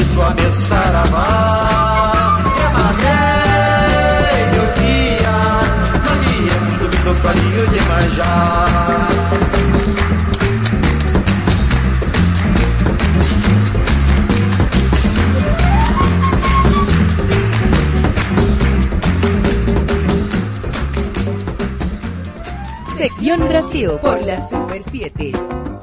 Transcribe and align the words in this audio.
isso 0.00 0.22
a 0.22 0.30
me 0.34 0.42
saravá. 0.68 1.84
Emanei 7.24 7.66
de 7.72 7.80
manjar. 7.88 9.08
Sección 22.96 23.48
Brasil 23.48 23.92
por 24.02 24.20
la 24.20 24.38
Super 24.46 24.82
7. 24.82 25.73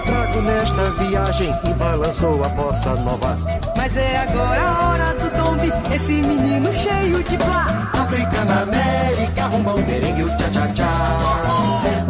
eu 0.00 0.02
trago 0.02 0.40
nesta 0.42 0.90
viagem 1.02 1.50
e 1.64 1.74
balançou 1.74 2.42
a 2.44 2.48
bossa 2.48 2.94
nova. 2.96 3.36
Mas 3.76 3.96
é 3.96 4.16
agora 4.16 4.62
a 4.62 4.88
hora 4.88 5.14
do 5.14 5.30
tombe, 5.36 5.72
esse 5.94 6.22
menino 6.22 6.72
cheio 6.72 7.22
de 7.22 7.36
plá. 7.36 7.90
África 7.92 8.44
na 8.44 8.62
América, 8.62 9.46
rumba 9.46 9.74
o 9.74 9.78
merengue, 9.78 10.22
o 10.22 10.36
tchá-tchá-tchá. 10.36 11.18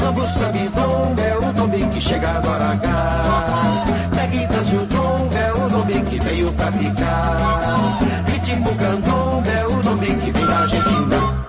Mambo 0.03 0.27
sambidomba 0.27 1.23
é 1.23 1.37
o 1.37 1.55
tombe 1.55 1.85
que 1.89 2.01
chega 2.01 2.31
agora 2.31 2.77
cá. 2.77 3.23
Pegue 4.15 4.39
e 4.39 4.77
o 4.77 4.87
tombe, 4.87 5.37
é 5.37 5.53
o 5.53 5.69
tombe 5.69 6.01
que 6.03 6.21
veio 6.21 6.53
pra 6.53 6.73
ficar. 6.73 7.37
Ritmo 8.27 8.75
candombe 8.77 9.51
é 9.51 9.67
o 9.67 9.83
nome 9.83 10.07
que 10.07 10.31
vem 10.31 10.47
da 10.47 10.59
Argentina. 10.61 11.41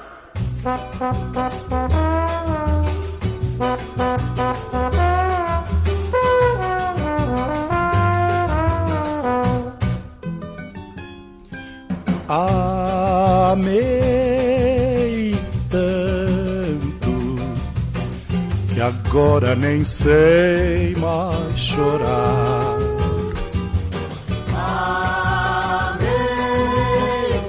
agora 19.12 19.56
nem 19.58 19.84
sei 19.84 20.96
mais 20.96 21.60
chorar. 21.60 22.78
Amei 24.56 26.00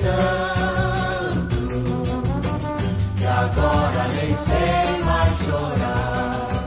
tanto 0.02 1.56
que 3.16 3.24
agora 3.24 4.08
nem 4.16 4.34
sei 4.34 5.04
mais 5.04 5.38
chorar. 5.44 6.58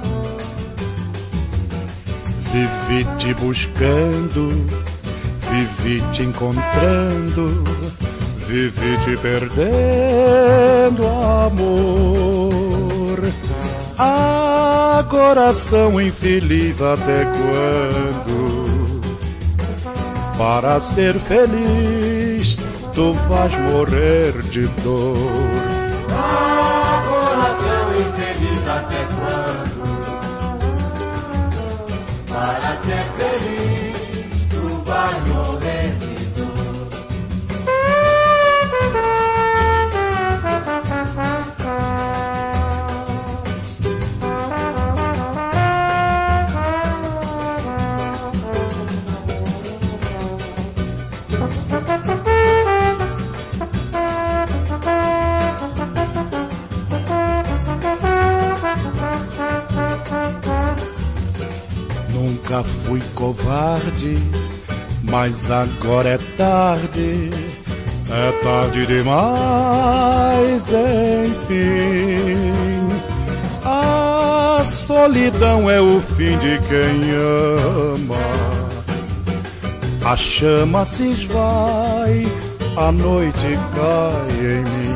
Vivi 2.53 3.03
te 3.17 3.33
buscando, 3.33 4.43
vivi 5.51 6.01
te 6.13 6.23
encontrando, 6.23 7.63
vivi 8.47 8.97
te 9.03 9.17
perdendo, 9.17 11.05
amor. 11.05 12.74
Ah, 13.97 15.05
coração 15.09 16.01
infeliz 16.01 16.81
até 16.81 17.25
quando? 17.25 18.55
Para 20.37 20.81
ser 20.81 21.13
feliz, 21.13 22.57
tu 22.93 23.13
vais 23.13 23.55
morrer 23.71 24.33
de 24.51 24.67
dor. 24.83 25.74
Mas 65.09 65.49
agora 65.49 66.09
é 66.09 66.17
tarde. 66.37 67.29
É 68.09 68.31
tarde 68.43 68.85
demais, 68.85 70.69
enfim. 70.71 72.45
A 73.65 74.63
solidão 74.65 75.69
é 75.69 75.81
o 75.81 75.99
fim 75.99 76.37
de 76.37 76.59
quem 76.67 77.11
ama. 77.91 78.15
A 80.05 80.15
chama 80.15 80.85
se 80.85 81.09
esvai, 81.09 82.27
a 82.77 82.91
noite 82.91 83.57
cai 83.73 84.27
em 84.39 84.61
mim. 84.61 84.94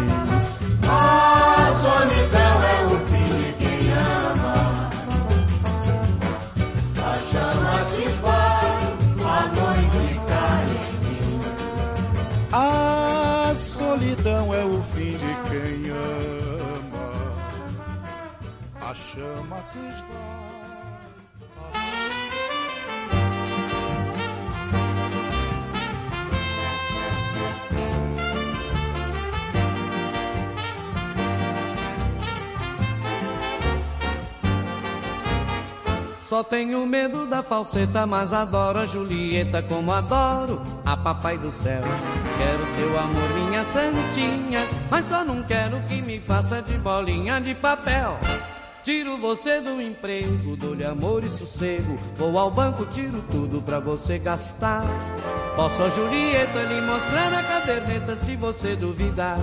Só 36.29 36.43
tenho 36.43 36.85
medo 36.85 37.25
da 37.25 37.41
falseta, 37.41 38.05
mas 38.05 38.31
adoro 38.31 38.77
a 38.77 38.85
Julieta 38.85 39.63
como 39.63 39.91
adoro 39.91 40.61
a 40.85 40.95
papai 40.95 41.39
do 41.39 41.51
céu. 41.51 41.81
Quero 42.37 42.67
seu 42.67 42.99
amor, 42.99 43.33
minha 43.33 43.63
santinha, 43.63 44.67
mas 44.91 45.07
só 45.07 45.25
não 45.25 45.41
quero 45.41 45.81
que 45.87 46.03
me 46.03 46.19
faça 46.19 46.61
de 46.61 46.77
bolinha 46.77 47.41
de 47.41 47.55
papel. 47.55 48.15
Tiro 48.83 49.17
você 49.17 49.59
do 49.59 49.81
emprego, 49.81 50.55
dou-lhe 50.55 50.85
amor 50.85 51.23
e 51.23 51.31
sossego. 51.31 51.95
Vou 52.13 52.37
ao 52.37 52.51
banco, 52.51 52.85
tiro 52.85 53.23
tudo 53.31 53.59
pra 53.63 53.79
você 53.79 54.19
gastar. 54.19 54.83
Posso 55.55 55.81
a 55.81 55.89
Julieta 55.89 56.61
lhe 56.61 56.79
mostrar 56.79 57.33
a 57.33 57.41
caderneta 57.41 58.15
se 58.15 58.35
você 58.35 58.75
duvidar. 58.75 59.39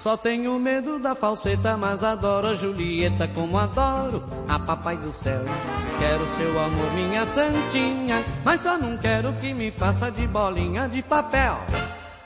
Só 0.00 0.16
tenho 0.16 0.58
medo 0.58 0.98
da 0.98 1.14
falseta, 1.14 1.76
mas 1.76 2.02
adoro 2.02 2.46
a 2.46 2.54
Julieta 2.54 3.28
como 3.28 3.58
adoro 3.58 4.24
a 4.48 4.58
papai 4.58 4.96
do 4.96 5.12
céu. 5.12 5.42
Quero 5.98 6.26
seu 6.38 6.58
amor, 6.58 6.90
minha 6.94 7.26
santinha, 7.26 8.24
mas 8.42 8.62
só 8.62 8.78
não 8.78 8.96
quero 8.96 9.30
que 9.34 9.52
me 9.52 9.70
faça 9.70 10.10
de 10.10 10.26
bolinha 10.26 10.88
de 10.88 11.02
papel. 11.02 11.58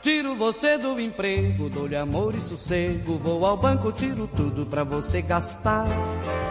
Tiro 0.00 0.36
você 0.36 0.78
do 0.78 1.00
emprego, 1.00 1.68
dou-lhe 1.68 1.96
amor 1.96 2.36
e 2.36 2.40
sossego. 2.42 3.18
Vou 3.18 3.44
ao 3.44 3.56
banco, 3.56 3.90
tiro 3.90 4.28
tudo 4.28 4.64
pra 4.66 4.84
você 4.84 5.20
gastar. 5.20 5.88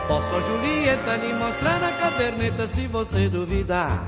Posso 0.09 0.35
a 0.35 0.41
Julieta 0.41 1.15
lhe 1.15 1.33
mostrar 1.35 1.81
a 1.81 1.91
caderneta 1.93 2.67
se 2.67 2.85
você 2.87 3.29
duvidar. 3.29 4.05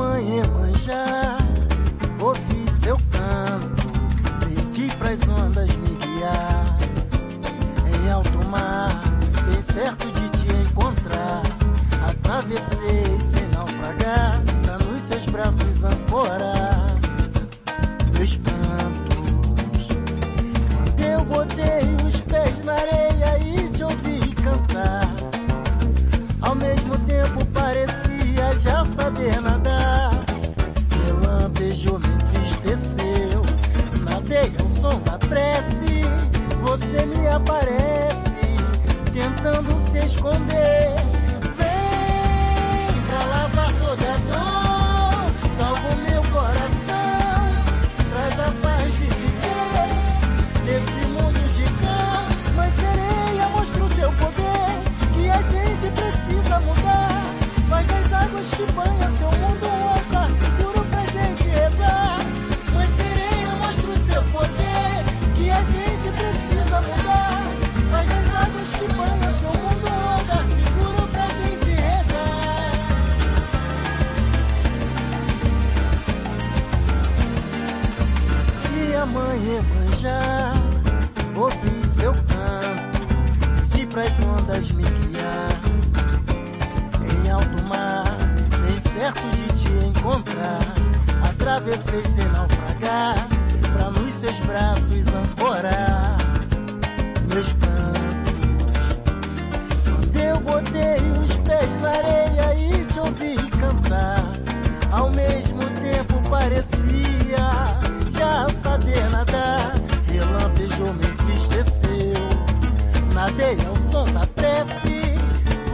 Mãe 0.00 0.40
é 0.40 0.46
manjar, 0.48 1.38
ouvi 2.20 2.70
seu 2.70 2.96
canto, 2.96 3.88
pedi 4.40 4.88
pras 4.96 5.28
ondas 5.28 5.70
me 5.76 5.94
guiar. 5.96 6.78
Em 7.92 8.10
alto 8.10 8.48
mar, 8.48 8.90
bem 9.44 9.60
certo 9.60 10.06
de 10.12 10.28
te 10.30 10.52
encontrar. 10.62 11.42
Atravessei 12.08 13.20
sem 13.20 13.46
naufragar, 13.48 14.40
pra 14.62 14.78
nos 14.78 15.02
seus 15.02 15.26
braços 15.26 15.84
ancorar. 15.84 16.49
Aparece, 37.40 38.56
tentando 39.12 39.78
se 39.78 40.04
esconder. 40.04 40.89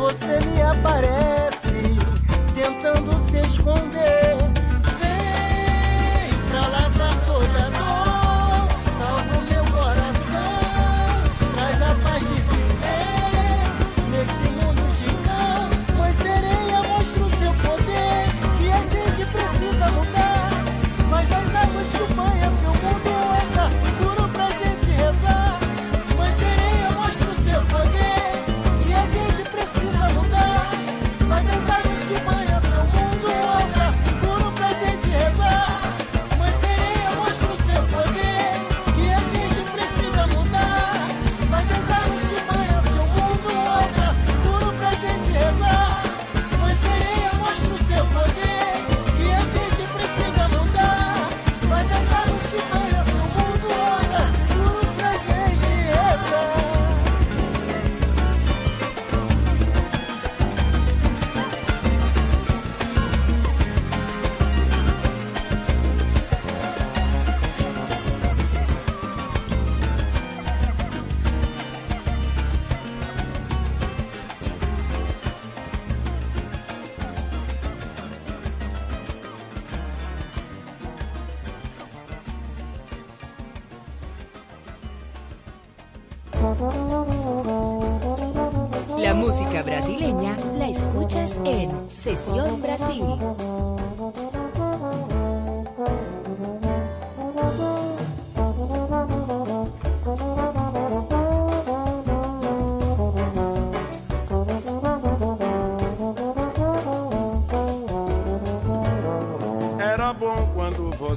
Você 0.07 0.39
me 0.47 0.63
aparece, 0.63 1.99
tentando 2.55 3.13
se 3.19 3.39
esconder. 3.39 4.16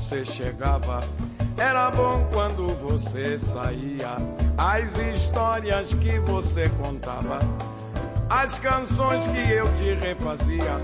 Você 0.09 0.25
chegava, 0.25 1.01
era 1.55 1.91
bom 1.91 2.27
quando 2.33 2.67
você 2.81 3.37
saía. 3.37 4.17
As 4.57 4.97
histórias 4.97 5.93
que 5.93 6.17
você 6.21 6.67
contava, 6.81 7.37
as 8.27 8.57
canções 8.57 9.27
que 9.27 9.51
eu 9.51 9.71
te 9.75 9.93
refazia. 9.93 10.77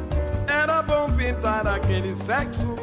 Era 0.48 0.84
bom 0.84 1.12
pintar 1.12 1.66
aquele 1.66 2.14
sexo, 2.14 2.76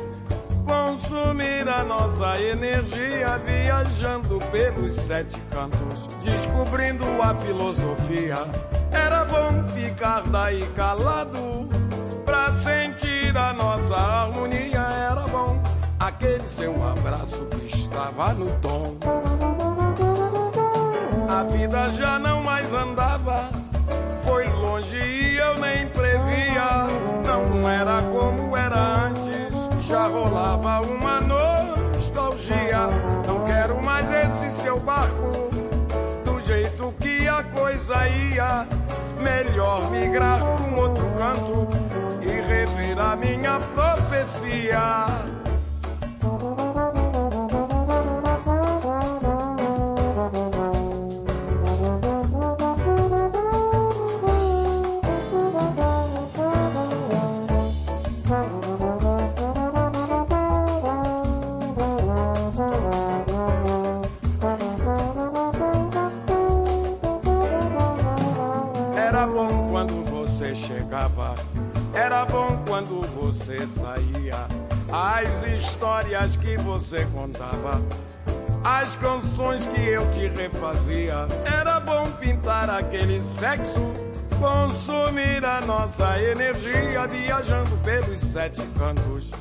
consumir 0.66 1.68
a 1.68 1.84
nossa 1.84 2.40
energia, 2.40 3.40
viajando 3.46 4.40
pelos 4.50 4.94
sete 4.94 5.38
cantos, 5.48 6.08
descobrindo 6.24 7.04
a 7.22 7.36
filosofia. 7.36 8.38
Era 8.90 9.24
bom 9.26 9.68
ficar 9.68 10.22
daí 10.22 10.68
calado 10.74 11.68
pra 12.24 12.52
sentir 12.54 13.36
a 13.36 13.52
nossa 13.52 13.94
harmonia. 13.94 14.80
Era 15.08 15.20
bom 15.28 15.61
aquele 16.06 16.48
seu 16.48 16.74
abraço 16.84 17.44
que 17.46 17.66
estava 17.66 18.32
no 18.32 18.50
tom. 18.58 18.96
A 21.28 21.44
vida 21.44 21.90
já 21.92 22.18
não 22.18 22.42
mais 22.42 22.72
andava, 22.74 23.48
foi 24.24 24.46
longe 24.48 24.96
e 24.96 25.36
eu 25.36 25.58
nem 25.58 25.86
previa. 25.88 26.86
Não 27.24 27.68
era 27.68 28.02
como 28.02 28.56
era 28.56 29.06
antes, 29.06 29.86
já 29.86 30.08
rolava 30.08 30.80
uma 30.80 31.20
nostalgia. 31.20 32.88
Não 33.26 33.44
quero 33.44 33.80
mais 33.80 34.10
esse 34.10 34.62
seu 34.62 34.80
barco, 34.80 35.50
do 36.24 36.40
jeito 36.40 36.92
que 36.98 37.28
a 37.28 37.44
coisa 37.44 38.08
ia. 38.08 38.66
Melhor 39.20 39.88
migrar 39.92 40.40
pra 40.40 40.66
um 40.66 40.76
outro 40.80 41.04
canto 41.12 41.68
e 42.20 42.26
rever 42.26 42.98
a 42.98 43.14
minha 43.14 43.60
profecia. 43.60 45.41
Saía. 73.66 74.46
As 74.90 75.42
histórias 75.46 76.36
que 76.36 76.56
você 76.58 77.06
contava, 77.06 77.80
as 78.64 78.96
canções 78.96 79.66
que 79.66 79.80
eu 79.80 80.10
te 80.10 80.28
refazia. 80.28 81.26
Era 81.60 81.80
bom 81.80 82.10
pintar 82.20 82.70
aquele 82.70 83.20
sexo, 83.22 83.80
consumir 84.38 85.44
a 85.44 85.60
nossa 85.62 86.20
energia, 86.20 87.06
viajando 87.06 87.76
pelos 87.78 88.20
sete 88.20 88.62
cantos, 88.78 89.32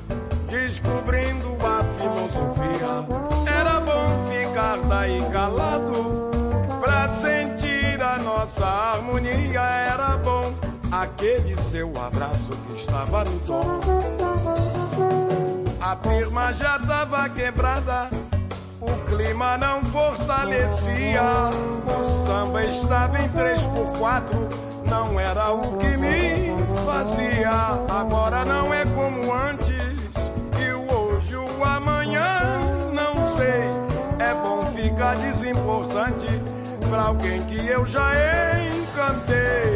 descobrindo 0.48 1.58
a 1.66 1.84
filosofia. 1.94 3.51
Era 3.60 3.80
bom 3.80 4.25
ficar 4.30 4.78
daí 4.88 5.22
calado 5.32 6.30
pra 6.80 7.10
sentir 7.10 8.01
a 8.01 8.18
nossa 8.20 8.66
harmonia. 8.66 9.62
Era 9.62 10.18
bom 10.18 10.54
aquele 10.92 11.56
seu 11.56 11.92
abraço 12.02 12.50
que 12.50 12.80
estava 12.80 13.24
no 13.24 13.40
tom. 13.40 13.80
A 15.80 15.96
firma 15.96 16.54
já 16.54 16.78
tava 16.80 17.30
quebrada, 17.30 18.10
o 18.80 18.92
clima 19.06 19.58
não 19.58 19.82
fortalecia. 19.84 21.22
O 22.00 22.04
samba 22.04 22.64
estava 22.64 23.22
em 23.22 23.30
3 23.30 23.66
por 23.68 23.98
4 23.98 24.72
não 24.92 25.18
era 25.18 25.54
o 25.54 25.78
que 25.78 25.96
me 25.96 26.54
fazia. 26.86 27.50
Agora 27.90 28.44
não 28.44 28.74
é 28.74 28.84
como 28.88 29.34
antes, 29.34 29.74
e 30.60 30.72
o 30.74 30.94
hoje, 30.94 31.36
o 31.36 31.64
amanhã, 31.64 32.60
não 32.94 33.26
sei. 33.38 33.70
É 34.20 34.34
bom 34.34 34.62
ficar 34.74 35.16
desimportante 35.16 36.28
pra 36.90 37.04
alguém 37.04 37.42
que 37.46 37.66
eu 37.68 37.86
já 37.86 38.12
encantei. 38.60 39.71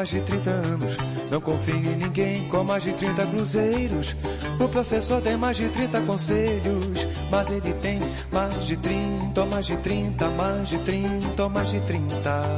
Mais 0.00 0.08
de 0.08 0.20
30 0.22 0.50
anos. 0.50 0.96
Não 1.30 1.40
confie 1.42 1.72
em 1.72 1.96
ninguém 1.96 2.48
com 2.48 2.64
mais 2.64 2.82
de 2.82 2.92
30 2.94 3.26
cruzeiros. 3.26 4.16
O 4.58 4.66
professor 4.66 5.20
tem 5.20 5.36
mais 5.36 5.58
de 5.58 5.68
30 5.68 6.00
conselhos. 6.00 7.06
Mas 7.30 7.50
ele 7.50 7.74
tem 7.74 8.00
mais 8.32 8.66
de 8.66 8.78
30, 8.78 9.44
mais 9.44 9.66
de 9.66 9.76
30, 9.76 10.28
mais 10.30 10.68
de 10.70 10.78
30, 10.78 11.48
mais 11.50 11.70
de 11.70 11.80
30. 11.80 12.48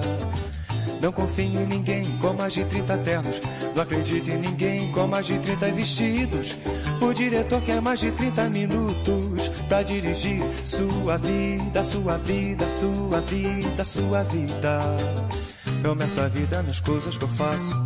Não 1.03 1.11
confie 1.11 1.43
em 1.43 1.67
ninguém 1.67 2.09
com 2.19 2.33
mais 2.33 2.53
de 2.53 2.65
30 2.65 2.97
ternos. 2.99 3.41
Não 3.75 3.83
acredite 3.83 4.31
em 4.31 4.39
ninguém 4.39 4.93
com 4.93 5.09
mais 5.09 5.27
de 5.27 5.37
30 5.41 5.69
vestidos. 5.73 6.57
O 7.01 7.13
diretor 7.13 7.61
quer 7.63 7.83
mais 7.83 7.99
de 7.99 8.13
30 8.13 8.49
minutos 8.51 9.49
pra 9.67 9.83
dirigir 9.83 10.41
sua 10.63 11.17
vida, 11.17 11.83
sua 11.83 12.19
vida, 12.19 12.69
sua 12.69 13.21
vida, 13.21 13.85
sua 13.85 14.23
vida. 14.23 15.42
Eu 15.85 15.97
meço 15.97 16.21
a 16.21 16.29
vida 16.29 16.63
nas 16.63 16.81
coisas 16.81 17.17
que 17.17 17.25
eu 17.25 17.29
faço 17.29 17.85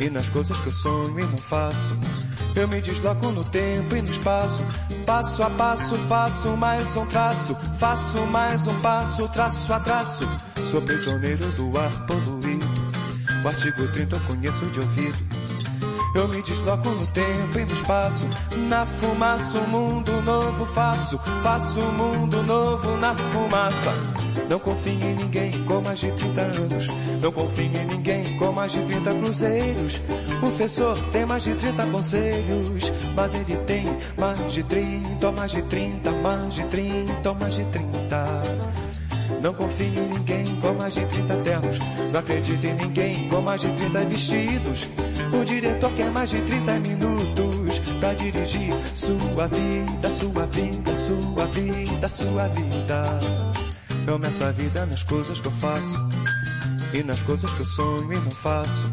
e 0.00 0.08
nas 0.08 0.28
coisas 0.30 0.58
que 0.58 0.66
eu 0.66 0.72
sonho 0.72 1.20
e 1.20 1.24
não 1.24 1.36
faço. 1.36 1.96
Eu 2.56 2.66
me 2.68 2.80
desloco 2.80 3.30
no 3.30 3.44
tempo 3.44 3.94
e 3.94 4.02
no 4.02 4.08
espaço, 4.08 4.58
passo 5.06 5.42
a 5.42 5.50
passo 5.50 5.94
faço 6.08 6.56
mais 6.56 6.96
um 6.96 7.06
traço, 7.06 7.54
faço 7.78 8.18
mais 8.26 8.66
um 8.66 8.80
passo, 8.80 9.28
traço 9.28 9.72
a 9.72 9.80
traço. 9.80 10.28
Sou 10.70 10.80
prisioneiro 10.80 11.44
do 11.52 11.78
ar 11.78 11.90
poluído, 12.06 12.66
o 13.44 13.48
artigo 13.48 13.86
30 13.88 14.16
eu 14.16 14.20
conheço 14.20 14.66
de 14.66 14.80
ouvido. 14.80 15.18
Eu 16.14 16.28
me 16.28 16.42
desloco 16.42 16.88
no 16.90 17.06
tempo 17.08 17.58
e 17.58 17.64
no 17.64 17.72
espaço, 17.72 18.28
na 18.68 18.84
fumaça 18.84 19.58
um 19.58 19.66
mundo 19.68 20.12
novo 20.22 20.66
faço, 20.66 21.18
faço 21.42 21.80
um 21.80 21.92
mundo 21.92 22.42
novo 22.42 22.96
na 22.98 23.14
fumaça. 23.14 24.11
Não 24.48 24.58
confie 24.58 24.90
em 24.90 25.14
ninguém 25.14 25.52
com 25.64 25.80
mais 25.80 25.98
de 25.98 26.10
30 26.12 26.40
anos. 26.40 26.88
Não 27.20 27.32
confie 27.32 27.62
em 27.62 27.86
ninguém 27.86 28.24
com 28.38 28.52
mais 28.52 28.72
de 28.72 28.82
30 28.82 29.14
cruzeiros. 29.14 30.02
O 30.36 30.40
professor 30.40 30.98
tem 31.12 31.26
mais 31.26 31.44
de 31.44 31.54
30 31.54 31.86
conselhos. 31.86 32.92
Mas 33.14 33.34
ele 33.34 33.56
tem 33.66 33.84
mais 34.18 34.52
de 34.52 34.62
30, 34.62 35.32
mais 35.32 35.50
de 35.50 35.62
30, 35.62 36.10
mais 36.10 36.54
de 36.54 36.62
30, 36.64 37.34
mais 37.34 37.54
de 37.54 37.64
30. 37.64 38.42
Não 39.42 39.52
confie 39.54 39.84
em 39.84 40.08
ninguém 40.08 40.44
com 40.60 40.72
mais 40.74 40.94
de 40.94 41.04
30 41.04 41.36
ternos. 41.36 41.78
Não 42.12 42.20
acredite 42.20 42.66
em 42.66 42.74
ninguém 42.74 43.28
com 43.28 43.40
mais 43.40 43.60
de 43.60 43.68
30 43.72 44.04
vestidos. 44.04 44.88
O 45.32 45.44
diretor 45.44 45.90
quer 45.92 46.10
mais 46.10 46.30
de 46.30 46.40
30 46.40 46.72
minutos 46.80 47.78
pra 47.98 48.14
dirigir 48.14 48.72
sua 48.94 49.46
vida, 49.48 50.10
sua 50.10 50.46
vida, 50.46 50.94
sua 50.94 51.46
vida, 51.46 52.08
sua 52.08 52.48
vida. 52.48 53.51
Eu 54.06 54.18
meço 54.18 54.42
a 54.44 54.50
vida 54.50 54.84
nas 54.86 55.02
coisas 55.02 55.40
que 55.40 55.46
eu 55.46 55.52
faço 55.52 55.96
e 56.92 57.02
nas 57.02 57.22
coisas 57.22 57.52
que 57.54 57.60
eu 57.60 57.64
sonho 57.64 58.12
e 58.12 58.16
não 58.16 58.30
faço. 58.30 58.92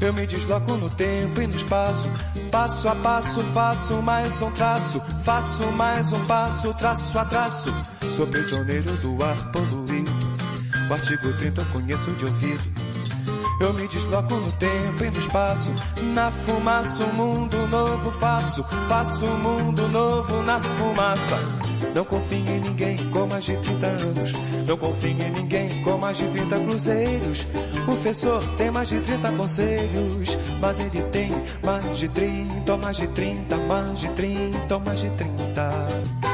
Eu 0.00 0.12
me 0.12 0.26
desloco 0.26 0.72
no 0.74 0.88
tempo 0.90 1.40
e 1.40 1.46
no 1.46 1.54
espaço, 1.54 2.08
passo 2.50 2.88
a 2.88 2.94
passo 2.96 3.42
faço 3.52 4.02
mais 4.02 4.40
um 4.42 4.50
traço, 4.52 5.00
faço 5.24 5.64
mais 5.72 6.12
um 6.12 6.24
passo, 6.26 6.72
traço 6.74 7.18
a 7.18 7.24
traço. 7.24 7.74
Sou 8.16 8.26
prisioneiro 8.26 8.92
do 8.98 9.22
ar 9.22 9.36
poluído, 9.52 10.10
o 10.88 10.92
artigo 10.92 11.32
30 11.32 11.60
eu 11.60 11.66
conheço 11.66 12.10
de 12.12 12.24
ouvido. 12.24 12.64
Eu 13.60 13.72
me 13.72 13.86
desloco 13.86 14.34
no 14.34 14.52
tempo 14.52 15.04
e 15.04 15.10
no 15.10 15.18
espaço, 15.18 15.68
na 16.14 16.30
fumaça 16.30 17.04
um 17.04 17.12
mundo 17.14 17.56
novo 17.68 18.10
faço, 18.18 18.64
faço 18.88 19.24
um 19.24 19.38
mundo 19.38 19.88
novo 19.88 20.42
na 20.42 20.60
fumaça. 20.60 21.63
Não 21.94 22.04
confie 22.04 22.36
em 22.36 22.60
ninguém 22.60 22.96
com 23.10 23.26
mais 23.26 23.44
de 23.44 23.56
30 23.56 23.86
anos. 23.86 24.32
Não 24.66 24.76
confie 24.76 25.08
em 25.08 25.30
ninguém 25.30 25.82
com 25.82 25.98
mais 25.98 26.16
de 26.16 26.26
30 26.28 26.60
cruzeiros. 26.60 27.46
O 27.82 27.84
professor 27.84 28.42
tem 28.56 28.70
mais 28.70 28.88
de 28.88 29.00
30 29.00 29.32
conselhos. 29.32 30.38
Mas 30.60 30.78
ele 30.78 31.02
tem 31.10 31.30
mais 31.64 31.98
de 31.98 32.08
30, 32.08 32.76
mais 32.76 32.96
de 32.96 33.06
30, 33.08 33.56
mais 33.56 34.00
de 34.00 34.08
30, 34.08 34.78
mais 34.78 35.00
de 35.00 35.10
30. 35.10 36.33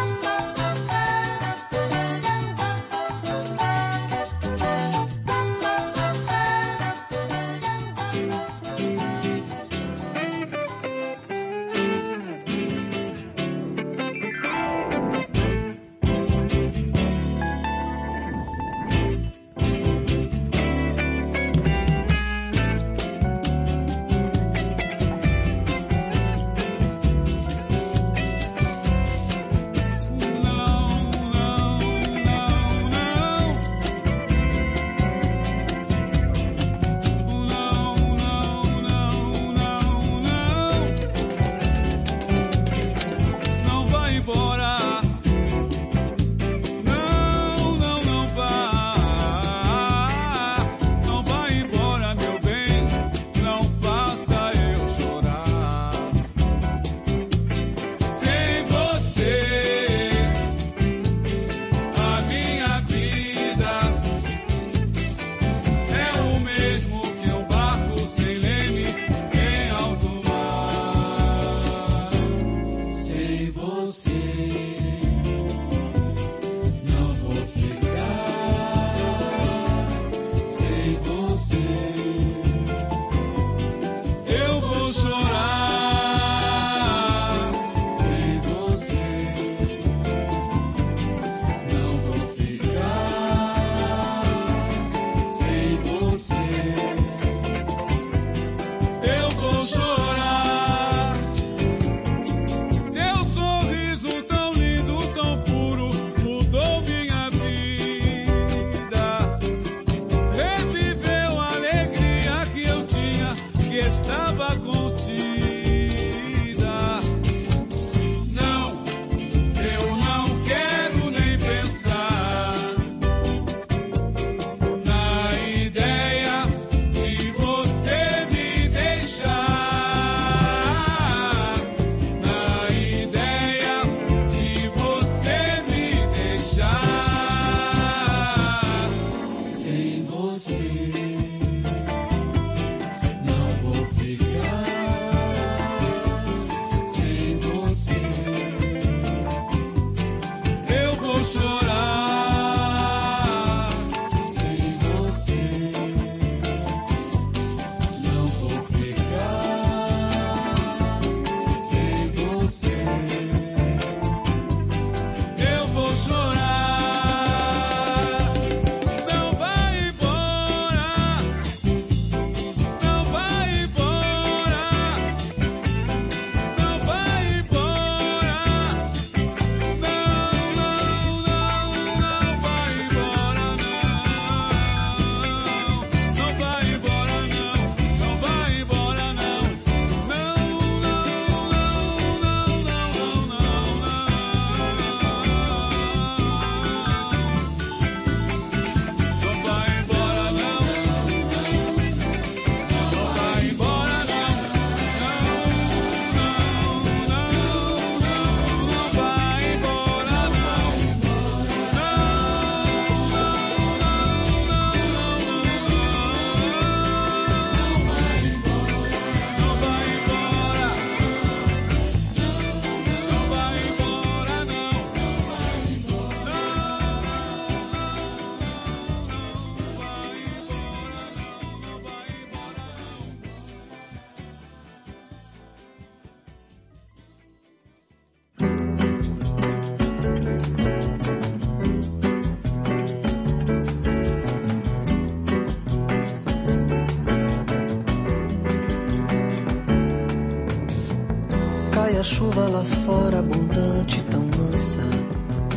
Cai 251.83 251.97
a 251.97 252.03
chuva 252.03 252.47
lá 252.47 252.63
fora, 252.85 253.21
abundante, 253.21 254.03
tão 254.11 254.29
mansa, 254.37 254.83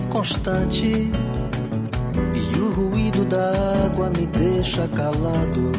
constante. 0.10 1.12
E 2.34 2.60
o 2.60 2.72
ruído 2.72 3.26
da 3.26 3.52
água 3.86 4.10
me 4.10 4.26
deixa 4.28 4.88
calado, 4.88 5.74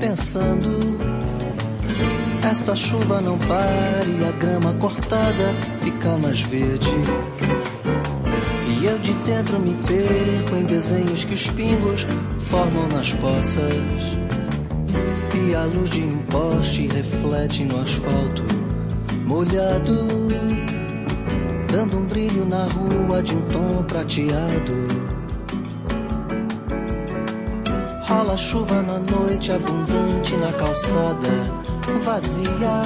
pensando. 0.00 0.98
Esta 2.42 2.74
chuva 2.74 3.20
não 3.20 3.38
pare, 3.38 4.28
a 4.28 4.32
grama 4.40 4.74
cortada 4.80 5.54
fica 5.84 6.16
mais 6.16 6.40
verde. 6.40 6.90
E 8.66 8.84
eu 8.84 8.98
de 8.98 9.14
dentro 9.22 9.60
me 9.60 9.74
perco 9.86 10.56
em 10.56 10.64
desenhos 10.64 11.24
que 11.24 11.34
os 11.34 11.46
pingos 11.46 12.08
formam 12.40 12.88
nas 12.88 13.12
poças. 13.12 14.18
E 15.32 15.54
a 15.54 15.62
luz 15.62 15.90
de 15.90 16.02
um 16.02 16.18
poste 16.24 16.88
reflete 16.88 17.62
no 17.62 17.80
asfalto 17.80 18.69
molhado, 19.30 20.08
dando 21.70 21.98
um 21.98 22.04
brilho 22.04 22.44
na 22.46 22.64
rua 22.64 23.22
de 23.22 23.36
um 23.36 23.42
tom 23.42 23.84
prateado. 23.84 24.88
Rola 28.08 28.36
chuva 28.36 28.82
na 28.82 28.98
noite 28.98 29.52
abundante 29.52 30.36
na 30.36 30.52
calçada 30.54 31.28
vazia. 32.02 32.82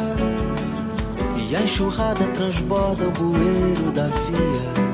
E 1.36 1.56
a 1.56 1.62
enxurrada 1.62 2.26
transborda 2.34 3.08
o 3.08 3.10
bueiro 3.10 3.90
da 3.92 4.08
via. 4.08 4.84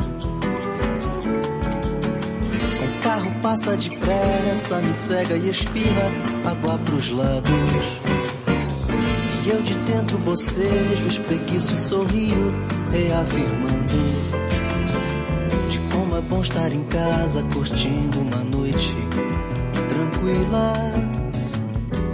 Um 2.85 3.03
carro 3.03 3.31
passa 3.43 3.77
depressa, 3.77 4.79
me 4.79 4.95
cega 4.95 5.37
e 5.37 5.51
espirra 5.51 6.13
água 6.49 6.79
pros 6.79 7.11
lados. 7.11 8.10
Eu 9.51 9.61
de 9.63 9.75
dentro 9.79 10.17
bocejo, 10.19 11.09
espreguiço 11.09 11.75
e 11.75 11.77
sorrio, 11.77 12.47
reafirmando 12.89 13.95
de 15.69 15.79
como 15.93 16.17
é 16.17 16.21
bom 16.21 16.41
estar 16.41 16.73
em 16.73 16.85
casa, 16.85 17.43
curtindo 17.53 18.21
uma 18.21 18.45
noite 18.45 18.95
tranquila. 19.89 20.73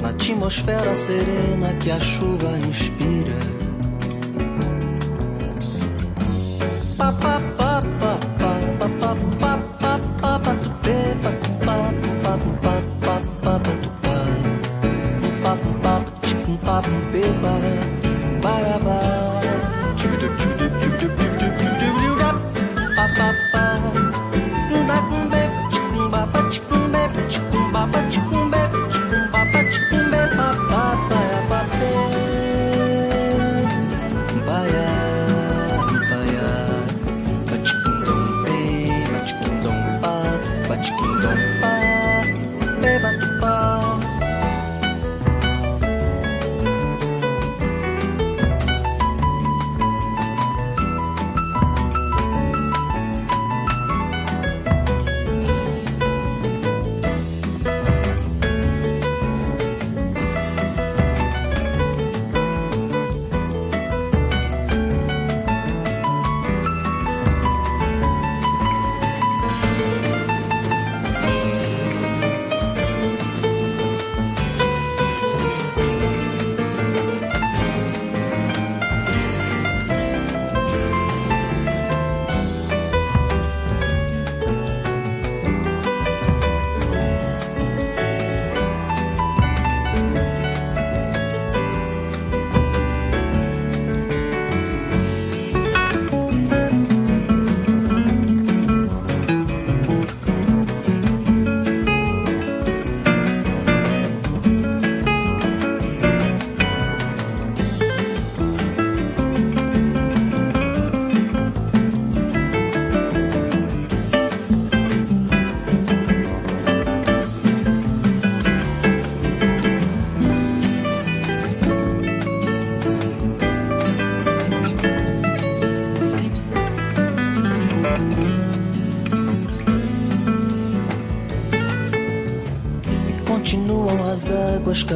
Na 0.00 0.08
atmosfera 0.08 0.94
serena 0.94 1.74
que 1.74 1.90
a 1.90 2.00
chuva 2.00 2.58
inspira. 2.66 3.55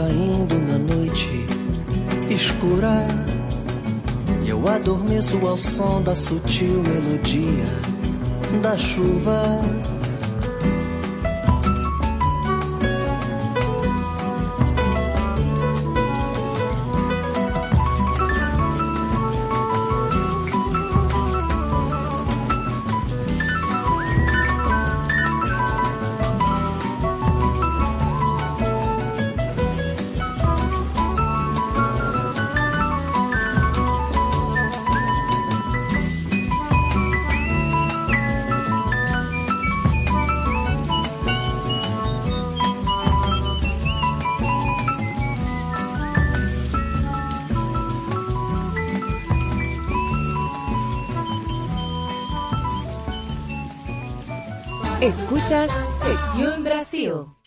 Caindo 0.00 0.54
na 0.66 0.78
noite 0.78 1.28
escura. 2.30 3.06
E 4.42 4.48
eu 4.48 4.66
adormeço 4.66 5.36
ao 5.46 5.56
som 5.58 6.00
da 6.02 6.14
sutil 6.14 6.82
melodia 6.82 7.66
da 8.62 8.78
chuva. 8.78 9.60
Escuchas 55.00 55.70
Sección 56.02 56.62
Brasil. 56.62 57.39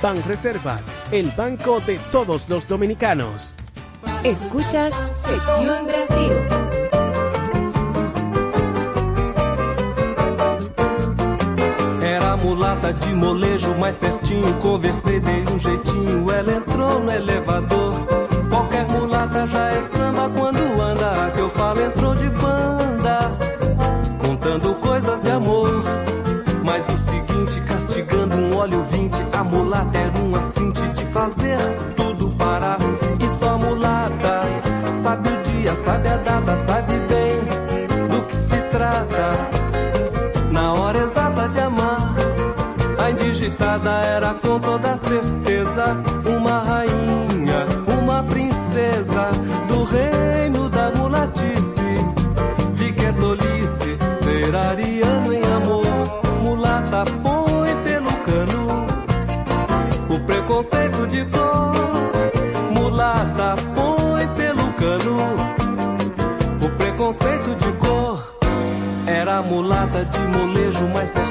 Pan 0.00 0.22
Reservas, 0.26 0.86
el 1.12 1.30
banco 1.32 1.78
de 1.80 1.98
todos 2.10 2.48
los 2.48 2.66
dominicanos. 2.66 3.52
Escuchas 4.24 4.94
Sección 5.26 5.86
Brasil. 5.86 6.32
Era 12.02 12.36
mulata 12.36 12.94
de 12.94 13.14
molejo 13.14 13.74
mais 13.74 13.96
certinho, 13.98 14.54
conversei 14.62 15.20
dei 15.20 15.44
um 15.52 15.58
jeitinho, 15.58 16.32
ela 16.32 16.52
entrou 16.52 17.00
no 17.00 17.10
elevador. 17.10 17.92
Qualquer 18.48 18.86
mulata 18.88 19.46
já 19.48 19.68
é 19.68 19.99
certeza 45.10 45.96
uma 46.24 46.60
rainha, 46.62 47.66
uma 48.00 48.22
princesa 48.22 49.30
do 49.66 49.82
reino 49.82 50.68
da 50.68 50.92
mulatice. 50.92 51.90
Vi 52.74 52.92
que 52.92 53.06
é 53.06 53.12
tolice 53.14 53.98
ser 54.22 54.54
ariano 54.54 55.32
em 55.32 55.42
amor, 55.42 56.22
mulata 56.44 57.04
põe 57.24 57.74
pelo 57.82 58.12
cano 58.24 58.86
o 60.08 60.20
preconceito 60.20 61.06
de 61.08 61.24
cor. 61.24 61.72
Mulata 62.72 63.56
põe 63.74 64.28
pelo 64.36 64.72
cano 64.74 65.18
o 66.64 66.70
preconceito 66.78 67.56
de 67.56 67.72
cor. 67.78 68.36
Era 69.08 69.42
mulata 69.42 70.04
de 70.04 70.20
molejo 70.20 70.86
mais 70.94 71.10
certinho. 71.10 71.29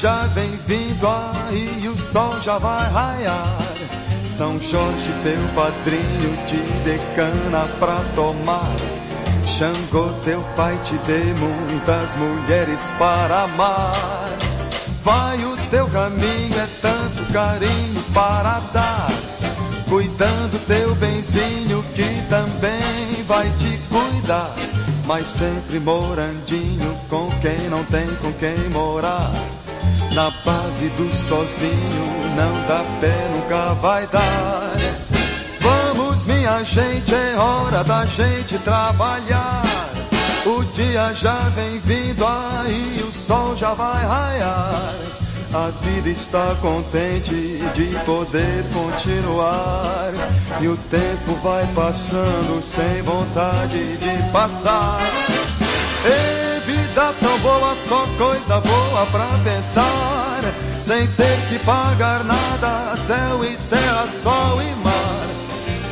Já 0.00 0.26
vem 0.28 0.50
vindo 0.66 1.06
aí 1.08 1.88
o 1.88 1.98
sol 1.98 2.38
já 2.42 2.58
vai 2.58 2.88
raiar. 2.90 3.58
São 4.26 4.60
Jorge, 4.60 5.10
teu 5.22 5.40
padrinho, 5.54 6.46
te 6.46 6.56
decana 6.84 7.66
pra 7.78 7.96
tomar. 8.14 8.76
Xangô, 9.46 10.10
teu 10.24 10.42
pai, 10.54 10.78
te 10.84 10.94
dê 11.06 11.22
muitas 11.38 12.14
mulheres 12.16 12.92
para 12.98 13.44
amar. 13.44 14.28
Vai 15.02 15.42
o 15.44 15.56
teu 15.70 15.86
caminho, 15.88 16.58
é 16.58 16.66
tanto 16.82 17.32
carinho 17.32 18.02
para 18.12 18.60
dar. 18.74 19.08
Cuidando 19.88 20.66
teu 20.66 20.94
benzinho 20.96 21.82
que 21.94 22.28
também 22.28 23.22
vai 23.26 23.48
te 23.50 23.78
cuidar. 23.88 24.52
Mas 25.06 25.28
sempre 25.28 25.78
morandinho 25.78 26.94
com 27.08 27.30
quem 27.40 27.70
não 27.70 27.82
tem 27.84 28.06
com 28.16 28.32
quem 28.34 28.58
morar. 28.70 29.32
Na 30.16 30.30
base 30.46 30.88
do 30.96 31.12
sozinho 31.12 32.06
não 32.34 32.66
dá 32.66 32.82
pé, 33.02 33.28
nunca 33.34 33.74
vai 33.74 34.06
dar. 34.06 34.72
Vamos, 35.60 36.24
minha 36.24 36.64
gente, 36.64 37.14
é 37.14 37.36
hora 37.36 37.84
da 37.84 38.06
gente 38.06 38.58
trabalhar. 38.60 39.62
O 40.46 40.64
dia 40.72 41.12
já 41.12 41.36
vem 41.50 41.78
vindo 41.80 42.26
aí, 42.26 43.04
o 43.06 43.12
sol 43.12 43.54
já 43.58 43.74
vai 43.74 44.06
raiar. 44.06 44.94
A 45.52 45.70
vida 45.82 46.08
está 46.08 46.56
contente 46.62 47.60
de 47.74 47.98
poder 48.06 48.64
continuar. 48.72 50.12
E 50.62 50.66
o 50.66 50.78
tempo 50.78 51.34
vai 51.42 51.66
passando 51.74 52.62
sem 52.62 53.02
vontade 53.02 53.98
de 53.98 54.32
passar. 54.32 54.98
Ei, 56.06 56.35
tão 56.96 57.38
boa, 57.40 57.74
só 57.76 58.06
coisa 58.16 58.60
boa 58.60 59.06
pra 59.06 59.26
pensar. 59.44 60.40
Sem 60.82 61.06
ter 61.08 61.38
que 61.48 61.58
pagar 61.60 62.24
nada, 62.24 62.96
céu 62.96 63.44
e 63.44 63.56
terra, 63.68 64.06
sol 64.06 64.62
e 64.62 64.74
mar. 64.76 65.26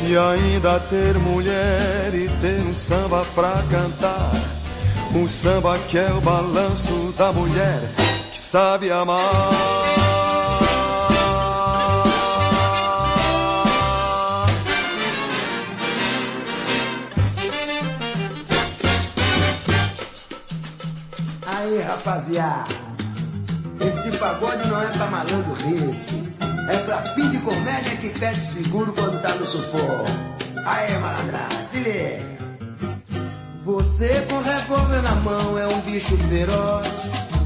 E 0.07 0.17
ainda 0.17 0.81
ter 0.81 1.19
mulher 1.19 2.15
e 2.15 2.29
ter 2.41 2.61
um 2.61 2.75
samba 2.75 3.25
pra 3.35 3.63
cantar. 3.71 4.33
Um 5.15 5.29
samba 5.29 5.79
que 5.89 5.99
é 5.99 6.11
o 6.11 6.21
balanço 6.21 7.15
da 7.17 7.33
mulher 7.33 7.81
que 8.33 8.39
sabe 8.39 8.91
amar. 8.91 10.04
Rapaziada, 22.05 22.75
esse 23.81 24.19
pagode 24.19 24.69
não 24.69 24.83
é 24.83 24.87
pra 24.89 25.07
malandro 25.07 25.55
rico, 25.55 25.95
é 26.69 26.77
pra 26.85 26.99
fim 27.15 27.31
de 27.31 27.39
comédia 27.39 27.97
que 27.97 28.11
pede 28.11 28.41
seguro 28.43 28.93
quando 28.93 29.21
tá 29.23 29.35
no 29.35 29.47
sufoco. 29.47 30.05
Aí, 30.67 30.99
malandra, 30.99 31.49
se 31.71 31.79
liga. 31.79 32.35
Você 33.65 34.27
com 34.29 34.41
revólver 34.41 35.03
na 35.03 35.15
mão 35.17 35.59
é 35.59 35.67
um 35.67 35.81
bicho 35.81 36.17
feroz, 36.29 36.87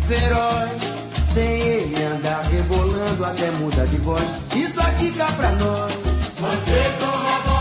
feroz. 0.08 0.98
Sem 1.32 1.60
ele 1.60 2.04
andar 2.04 2.42
rebolando 2.42 3.24
até 3.24 3.50
muda 3.52 3.86
de 3.86 3.96
voz. 3.98 4.24
Isso 4.56 4.80
aqui 4.80 5.12
cá 5.12 5.30
pra 5.32 5.52
nós. 5.52 5.94
Você 5.94 6.96
com 6.98 7.06
revólver 7.06 7.57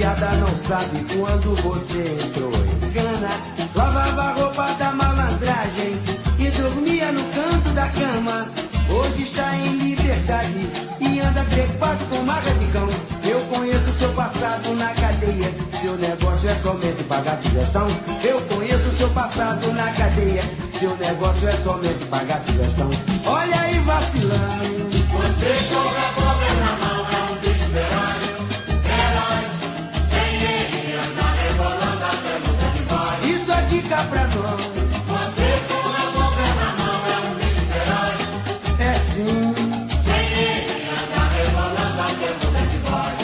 rapaziada 0.00 0.30
não 0.36 0.56
sabe 0.56 1.04
quando 1.14 1.54
você 1.62 2.18
entrou 2.24 2.52
em 2.52 2.92
cana. 2.92 3.30
Lavava 3.74 4.22
a 4.22 4.32
roupa 4.32 4.72
da 4.78 4.92
malandragem 4.92 5.98
e 6.38 6.50
dormia 6.50 7.12
no 7.12 7.22
canto 7.24 7.68
da 7.74 7.86
cama. 7.88 8.46
Hoje 8.90 9.22
está 9.22 9.54
em 9.56 9.76
liberdade 9.76 10.70
e 11.00 11.20
anda 11.20 11.44
trepado 11.44 12.04
com 12.06 12.22
marca 12.24 12.50
de 12.50 12.66
cão. 12.66 12.88
Eu 13.24 13.40
conheço 13.54 13.90
seu 13.92 14.08
passado 14.12 14.74
na 14.76 14.88
cadeia. 14.94 15.52
Seu 15.80 15.96
negócio 15.96 16.48
é 16.48 16.54
somente 16.56 17.04
pagar 17.04 17.38
sugestão. 17.42 17.88
Eu 18.24 18.40
conheço 18.42 18.90
seu 18.96 19.08
passado 19.10 19.72
na 19.72 19.90
cadeia. 19.92 20.42
Seu 20.78 20.96
negócio 20.96 21.48
é 21.48 21.52
somente 21.52 22.04
pagar 22.06 22.42
sugestão. 22.44 22.90
Olha 23.26 23.60
aí 23.60 23.78
vacilando. 23.80 24.90
Você 25.10 25.68
joga 25.68 26.00
pobre 26.14 26.29
pra 34.04 34.22
nós. 34.28 34.60
Você 35.08 35.48
com 35.68 35.88
a 35.88 36.04
boca 36.16 36.46
na 36.58 36.68
mão 36.78 37.00
é 37.06 37.18
um 37.26 37.34
desesperado. 37.36 38.22
É 38.78 38.94
sim. 38.94 39.54
Sem 40.04 40.24
ele 40.38 40.88
andar 40.90 41.28
rebolando 41.36 42.00
a 42.00 42.08
muda 42.40 42.62
de 42.70 42.78
voz. 42.88 43.18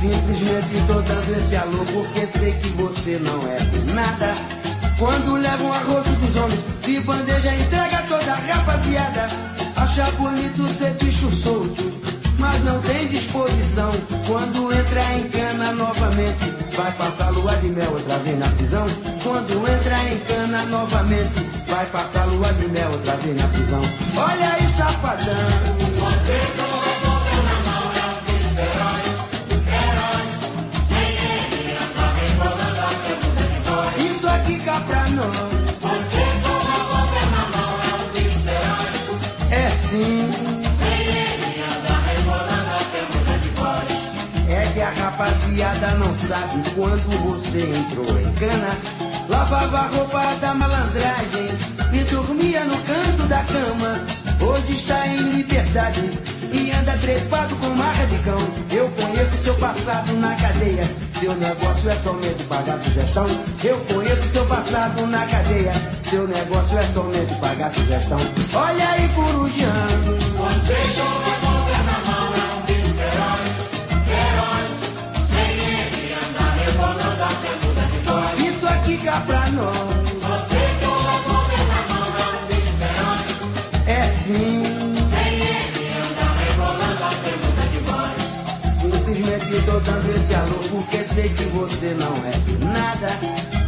Simplesmente 0.00 0.86
tô 0.86 1.00
dando 1.02 1.36
esse 1.36 1.56
alô 1.56 1.84
porque 1.92 2.26
sei 2.26 2.52
que 2.52 2.68
você 2.70 3.18
não 3.18 3.46
é 3.48 3.58
de 3.58 3.92
nada. 3.94 4.34
Quando 4.98 5.36
leva 5.36 5.62
um 5.62 5.72
arroz 5.72 6.06
dos 6.06 6.36
homens 6.36 6.60
de 6.82 7.00
bandeja 7.00 7.54
entrega 7.54 8.02
toda 8.08 8.32
a 8.32 8.36
rapaziada. 8.36 9.28
Acha 9.76 10.10
bonito 10.12 10.68
ser 10.68 10.94
bicho 10.94 11.30
solto 11.30 12.17
mas 12.38 12.64
não 12.64 12.80
tem 12.82 13.08
disposição. 13.08 13.90
Quando 14.26 14.72
entra 14.72 15.02
em 15.14 15.28
cana 15.28 15.72
novamente, 15.72 16.50
vai 16.76 16.92
passar 16.92 17.30
lua 17.30 17.54
de 17.56 17.68
mel 17.68 17.92
outra 17.92 18.16
vez 18.18 18.38
na 18.38 18.48
prisão. 18.50 18.86
Quando 19.22 19.68
entra 19.68 20.12
em 20.12 20.18
cana 20.20 20.64
novamente, 20.66 21.48
vai 21.68 21.86
passar 21.86 22.24
lua 22.26 22.52
de 22.54 22.68
mel 22.68 22.90
outra 22.90 23.16
vez 23.16 23.36
na 23.36 23.48
prisão. 23.48 23.82
Olha 24.16 24.52
aí, 24.54 24.68
safadão. 24.76 25.34
Você 25.98 26.62
com 26.62 26.67
sabe 46.58 46.70
quando 46.74 47.22
você 47.24 47.60
entrou 47.60 48.20
em 48.20 48.32
cana. 48.34 48.68
Lavava 49.28 49.78
a 49.78 49.86
roupa 49.88 50.34
da 50.40 50.54
malandragem 50.54 51.48
e 51.92 51.98
dormia 52.10 52.64
no 52.64 52.76
canto 52.78 53.22
da 53.28 53.42
cama. 53.44 53.94
Hoje 54.40 54.72
está 54.72 55.06
em 55.06 55.16
liberdade 55.32 56.10
e 56.52 56.70
anda 56.70 56.96
trepado 56.98 57.54
com 57.56 57.68
marra 57.70 58.06
de 58.06 58.18
cão. 58.18 58.38
Eu 58.70 58.88
conheço 58.90 59.44
seu 59.44 59.54
passado 59.54 60.12
na 60.14 60.34
cadeia. 60.36 60.88
Seu 61.20 61.34
negócio 61.34 61.90
é 61.90 61.96
somente 61.96 62.44
pagar 62.44 62.78
sugestão. 62.78 63.26
Eu 63.64 63.76
conheço 63.92 64.28
seu 64.32 64.46
passado 64.46 65.06
na 65.06 65.26
cadeia. 65.26 65.72
Seu 66.08 66.26
negócio 66.26 66.78
é 66.78 66.82
somente 66.84 67.34
pagar 67.34 67.72
sugestão. 67.72 68.18
Olha 68.54 68.88
aí, 68.90 69.08
corujando. 69.08 70.18
Você 70.38 71.37
pra 79.12 79.48
nós. 79.50 79.74
Você 80.20 80.60
com 80.80 80.92
a 80.92 81.18
boca 81.26 81.56
na 81.68 81.80
mão 81.94 82.08
um 82.08 82.46
bicho 82.46 82.74
É 83.86 84.02
sim. 84.24 84.62
Sem 85.10 85.34
ele 85.34 85.88
anda 85.94 86.26
rebolando 86.44 87.04
a 87.04 87.12
pergunta 87.24 87.64
de 87.72 87.78
voz. 87.88 88.16
Simplesmente 88.80 89.64
tô 89.64 89.80
dando 89.80 90.10
esse 90.16 90.34
alô 90.34 90.58
porque 90.70 91.04
sei 91.04 91.28
que 91.28 91.44
você 91.44 91.96
não 91.98 92.14
é 92.26 92.72
nada. 92.72 93.08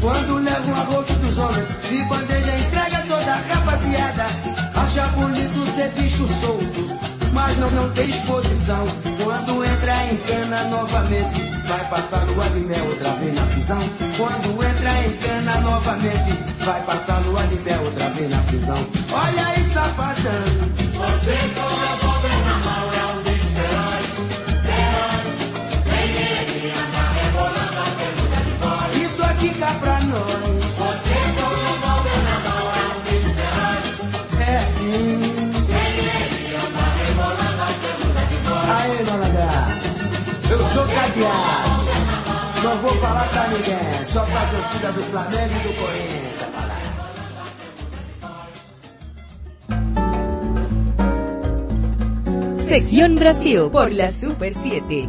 Quando 0.01 0.38
leva 0.38 0.70
um 0.70 0.74
arroz 0.74 1.07
dos 1.07 1.38
homens, 1.38 1.68
de 1.88 2.03
bandeja 2.05 2.59
entrega 2.59 3.05
toda 3.09 3.32
a 3.32 3.55
rapaziada. 3.55 4.26
Acha 4.74 5.07
bonito 5.09 5.74
ser 5.74 5.88
bicho 5.91 6.26
solto 6.41 7.11
mas 7.32 7.57
não, 7.59 7.70
não 7.70 7.91
tem 7.91 8.09
exposição. 8.09 8.86
Quando 9.22 9.64
entra 9.64 9.95
em 10.07 10.16
cana 10.16 10.64
novamente, 10.64 11.60
vai 11.71 11.85
passar 11.85 12.25
lua 12.27 12.45
de 12.51 12.61
mel 12.61 12.85
outra 12.85 13.11
vez 13.11 13.35
na 13.35 13.47
prisão. 13.47 13.79
Quando 14.16 14.64
entra 14.64 14.93
em 15.07 15.16
cana 15.18 15.61
novamente, 15.61 16.33
vai 16.64 16.83
passar 16.83 17.23
lua 17.25 17.43
de 17.47 17.55
mel 17.61 17.81
outra 17.85 18.09
vez 18.11 18.31
na 18.31 18.43
prisão. 18.43 18.87
Olha 19.12 19.47
aí, 19.47 19.73
safadão. 19.73 20.45
Você 21.01 21.37
com 21.55 21.71
a 21.79 21.95
boca 22.03 22.29
na 22.47 22.57
mão 22.66 22.85
é 22.93 23.07
um 23.07 23.21
herói, 23.62 24.03
herói. 24.75 25.25
Sem 25.87 26.09
anda 26.83 27.05
rebolando 27.18 27.79
a 27.79 27.91
pergunta 28.01 28.39
de 28.47 28.53
voz. 28.61 28.91
Isso 29.05 29.23
aqui 29.23 29.49
cá 29.61 29.73
pra 29.81 30.01
nós. 30.01 30.41
Você 30.77 31.21
Não 42.71 42.79
vou 42.79 42.93
falar 42.99 43.29
pra 43.31 43.49
ninguém, 43.49 44.05
só 44.05 44.25
pra 44.27 44.47
torcida 44.47 44.93
do 44.93 45.03
Flamengo 45.03 45.55
e 45.57 45.59
do 45.59 45.75
Corinthians. 45.75 46.41
Sección 52.68 53.16
Brasil 53.16 53.71
por 53.73 53.93
la 53.93 54.09
Super 54.12 54.55
7. 54.55 55.09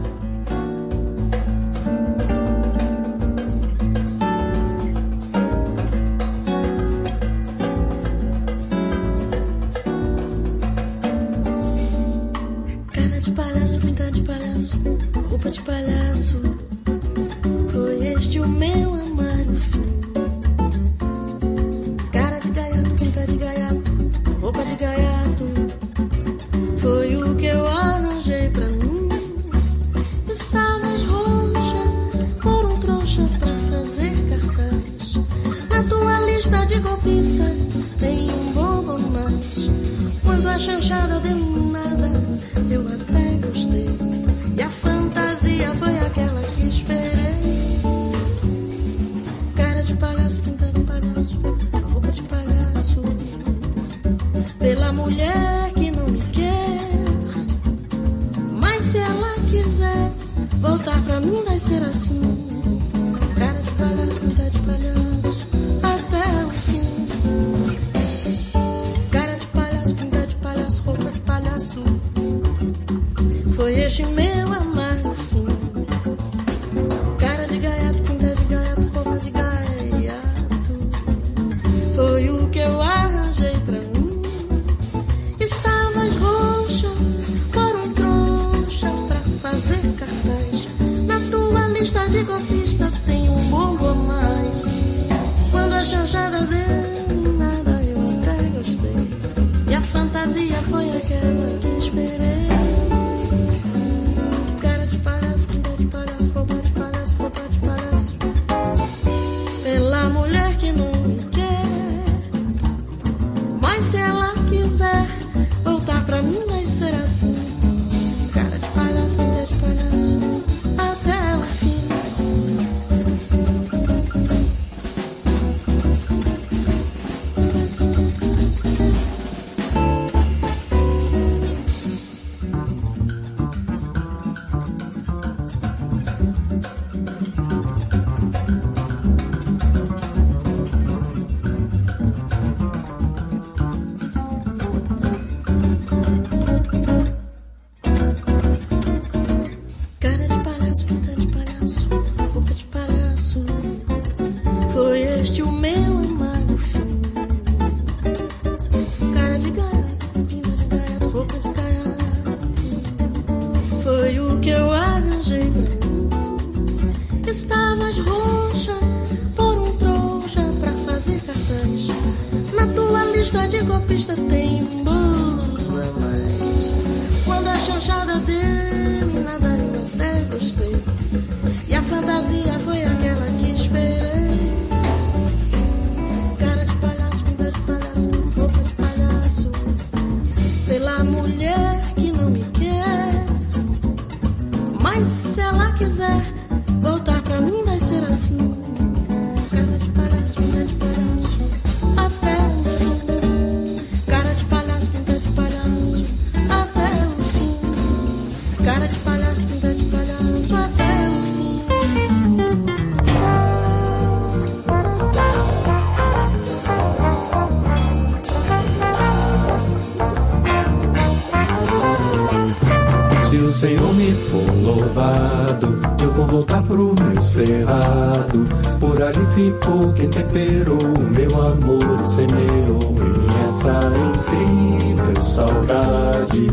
Voltar 226.32 226.63
pro 226.63 226.95
meu 226.95 227.21
cerrado. 227.21 228.45
Por 228.79 229.03
ali 229.03 229.25
ficou 229.36 229.91
quem 229.93 230.09
temperou 230.09 230.79
o 230.79 231.01
meu 231.01 231.41
amor 231.41 232.01
e 232.01 232.07
semeou 232.07 232.79
em 232.95 233.19
mim 233.19 233.27
essa 233.49 233.79
incrível 234.07 235.23
saudade. 235.23 236.47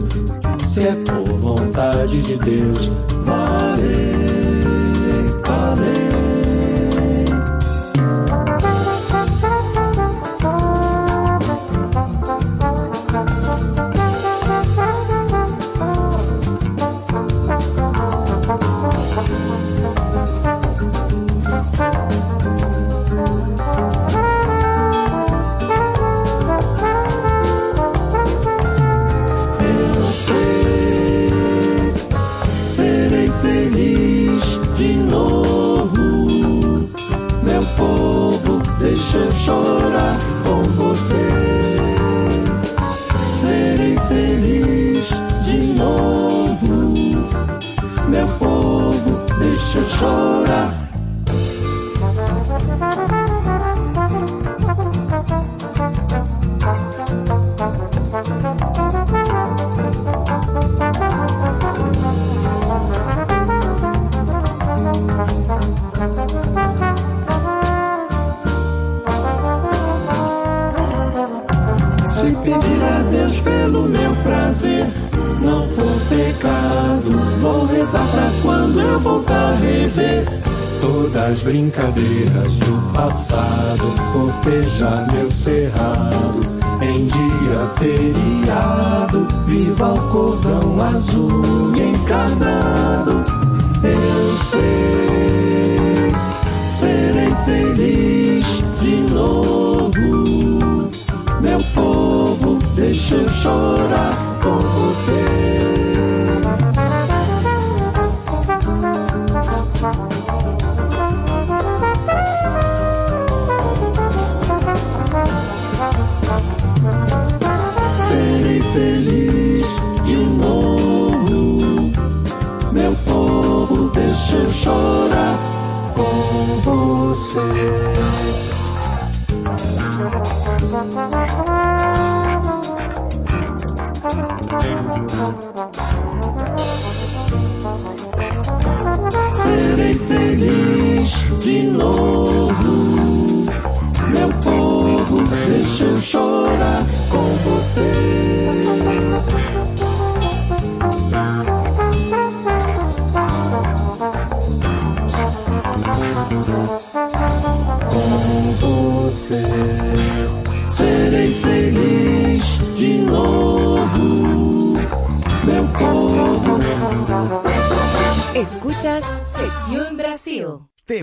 Se 0.67 0.89
é 0.89 0.93
por 0.97 1.33
vontade 1.39 2.21
de 2.23 2.37
Deus, 2.39 2.93
vale, 3.25 4.48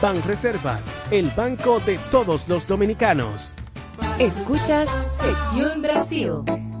Banreservas, 0.00 0.90
el 1.10 1.30
banco 1.30 1.80
de 1.80 1.98
todos 2.10 2.48
los 2.48 2.66
dominicanos. 2.66 3.52
Escuchas 4.18 4.88
Sesión 5.20 5.82
Brasil. 5.82 6.73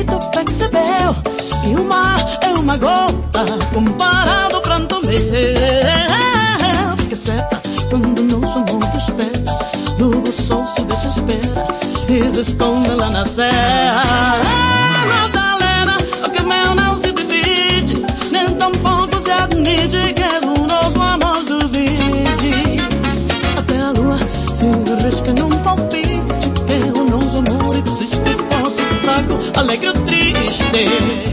grito 0.00 0.18
percebeu 0.30 1.14
que 1.62 1.74
o 1.74 1.84
mar 1.84 2.26
é 2.42 2.48
uma 2.58 2.76
gota 2.76 3.44
comparado 3.72 4.56
ao 4.56 4.62
pranto 4.62 5.00
meu. 5.06 6.96
Fica 6.98 7.16
certa 7.16 7.60
quando 7.90 8.22
nosso 8.22 8.58
amor 8.58 8.86
desperta, 8.92 9.58
logo 9.98 10.28
o 10.28 10.32
sol 10.32 10.64
se 10.66 10.84
desespera 10.84 11.66
e 12.08 12.34
se 12.34 12.40
esconde 12.40 12.90
lá 12.90 13.10
na 13.10 13.26
serra. 13.26 14.69
alegre 29.60 29.90
o 29.90 29.92
triste. 29.92 31.29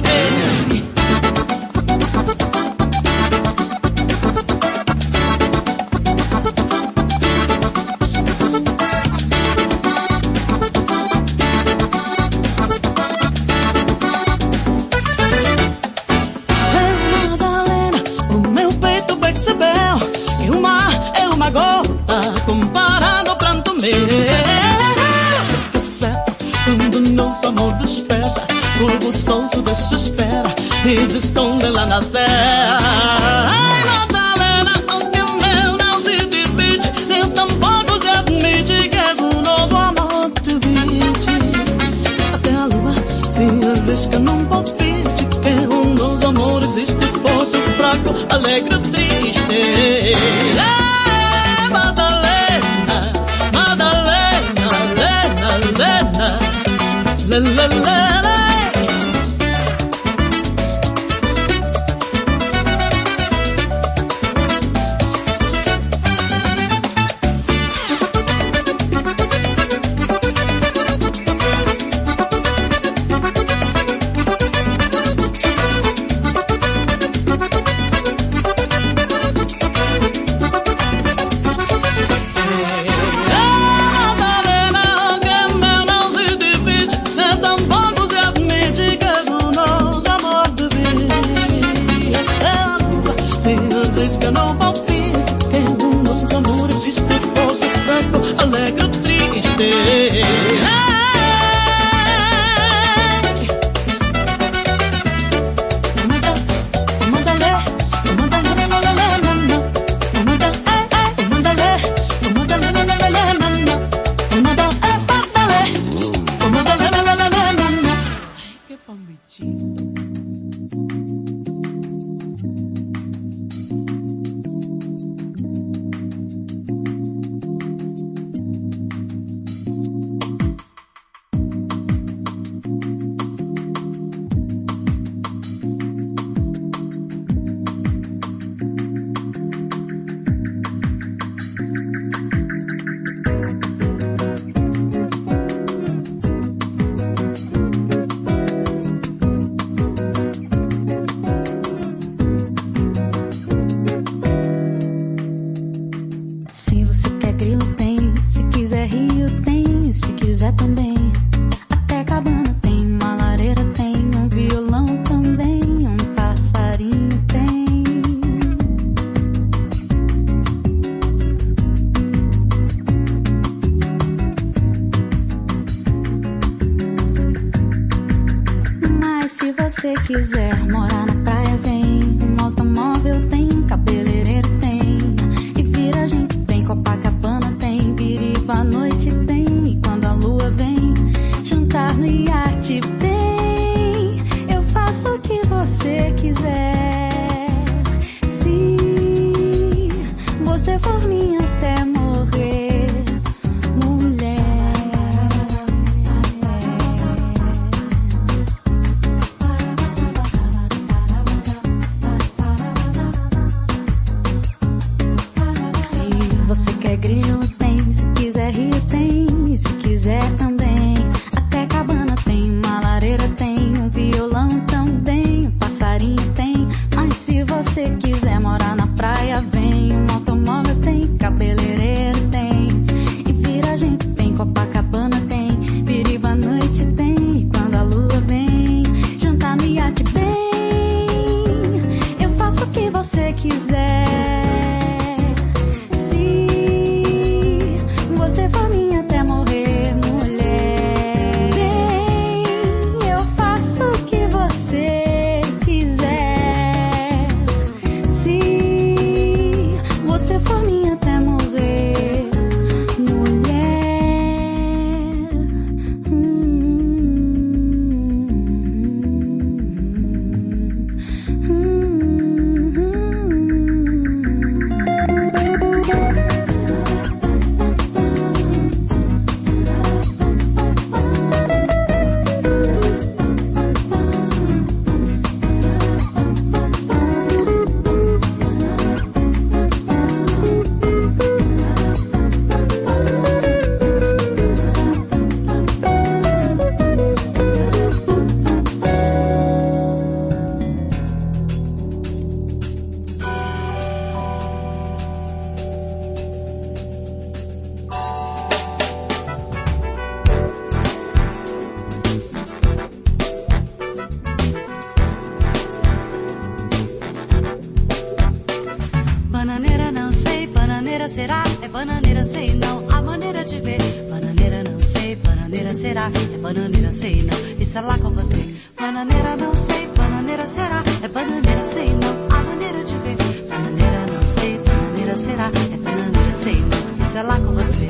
Isso 337.18 337.20
é 337.20 337.24
lá 337.24 337.39
com 337.39 337.53
você. 337.53 337.88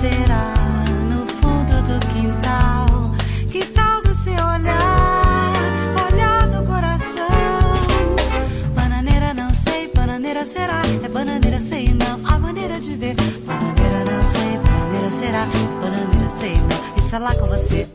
Será 0.00 0.54
no 1.10 1.26
fundo 1.26 1.74
do 1.82 2.06
quintal? 2.12 2.86
Que 3.50 3.64
tal 3.66 4.02
você 4.02 4.30
olhar, 4.30 5.52
olhar 6.10 6.46
no 6.48 6.66
coração? 6.66 7.28
Bananeira 8.74 9.34
não 9.34 9.52
sei, 9.52 9.88
bananeira 9.94 10.46
será? 10.46 10.82
É 11.04 11.08
bananeira 11.08 11.60
sei 11.60 11.88
não, 11.88 12.26
a 12.26 12.38
maneira 12.38 12.80
de 12.80 12.94
ver. 12.94 13.16
Bananeira 13.44 14.04
não 14.10 14.22
sei, 14.22 14.58
bananeira 14.58 15.10
será? 15.10 15.46
Bananeira 15.82 16.30
sei 16.30 16.56
não, 16.56 16.98
isso 16.98 17.14
é 17.14 17.18
lá 17.18 17.34
com 17.34 17.46
você. 17.46 17.91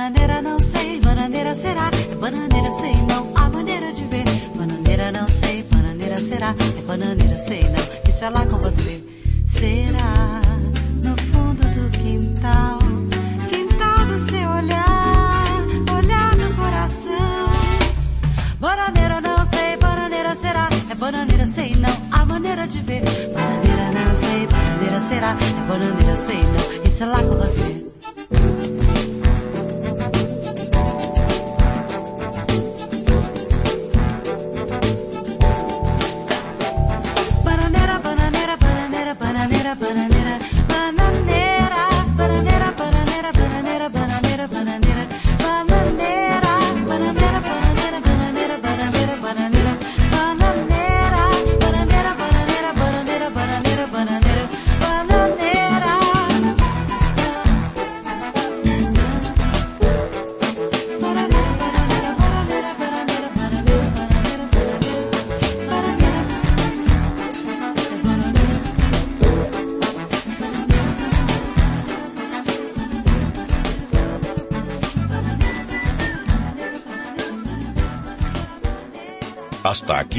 I 0.00 0.08
de 0.08 0.29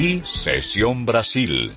aquí 0.01 0.23
Sesión 0.25 1.05
Brasil. 1.05 1.73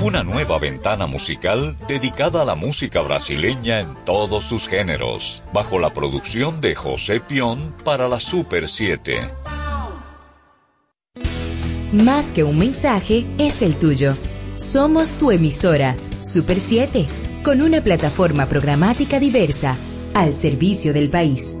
Una 0.00 0.24
nueva 0.24 0.58
ventana 0.58 1.06
musical 1.06 1.76
dedicada 1.86 2.42
a 2.42 2.44
la 2.44 2.56
música 2.56 3.00
brasileña 3.00 3.78
en 3.78 3.94
todos 4.04 4.44
sus 4.44 4.66
géneros, 4.66 5.44
bajo 5.52 5.78
la 5.78 5.92
producción 5.92 6.60
de 6.60 6.74
José 6.74 7.20
Pion 7.20 7.72
para 7.84 8.08
la 8.08 8.18
Super 8.18 8.68
7. 8.68 9.20
Más 11.92 12.32
que 12.32 12.42
un 12.42 12.58
mensaje, 12.58 13.26
es 13.38 13.62
el 13.62 13.76
tuyo. 13.76 14.16
Somos 14.56 15.12
tu 15.12 15.30
emisora, 15.30 15.94
Super 16.22 16.58
7, 16.58 17.06
con 17.44 17.62
una 17.62 17.82
plataforma 17.82 18.46
programática 18.46 19.20
diversa, 19.20 19.76
al 20.14 20.34
servicio 20.34 20.92
del 20.92 21.08
país. 21.08 21.60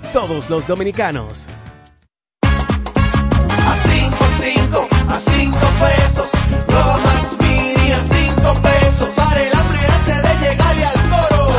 todos 0.13 0.49
los 0.49 0.67
dominicanos. 0.67 1.47
A 2.43 3.75
5, 3.75 4.17
5, 4.39 4.89
a 5.07 5.19
5 5.19 5.57
pesos. 5.79 6.29
Nueva 6.67 6.97
Max 6.97 7.37
Mini 7.39 7.91
a 7.91 7.97
5 7.97 8.53
pesos. 8.61 9.09
Para 9.15 9.41
el 9.41 9.53
hambre 9.53 9.79
antes 9.99 10.23
de 10.23 10.49
llegarle 10.49 10.85
al 10.85 11.09
coro. 11.09 11.53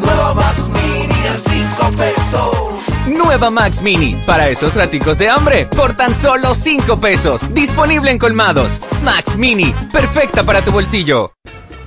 Nueva 0.00 0.34
Max 0.34 0.68
Mini 0.68 1.26
a 1.26 1.36
5 1.36 1.96
pesos. 1.96 2.68
Nueva 3.08 3.50
Max 3.50 3.82
Mini, 3.82 4.20
para 4.26 4.48
esos 4.48 4.74
raticos 4.74 5.18
de 5.18 5.28
hambre, 5.28 5.66
por 5.66 5.94
tan 5.94 6.14
solo 6.14 6.54
5 6.54 6.98
pesos. 7.00 7.52
Disponible 7.54 8.10
en 8.10 8.18
colmados. 8.18 8.80
Max 9.02 9.36
Mini, 9.36 9.72
perfecta 9.92 10.44
para 10.44 10.60
tu 10.62 10.72
bolsillo. 10.72 11.37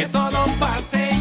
que 0.00 0.06
todo 0.06 0.46
pase 0.58 1.19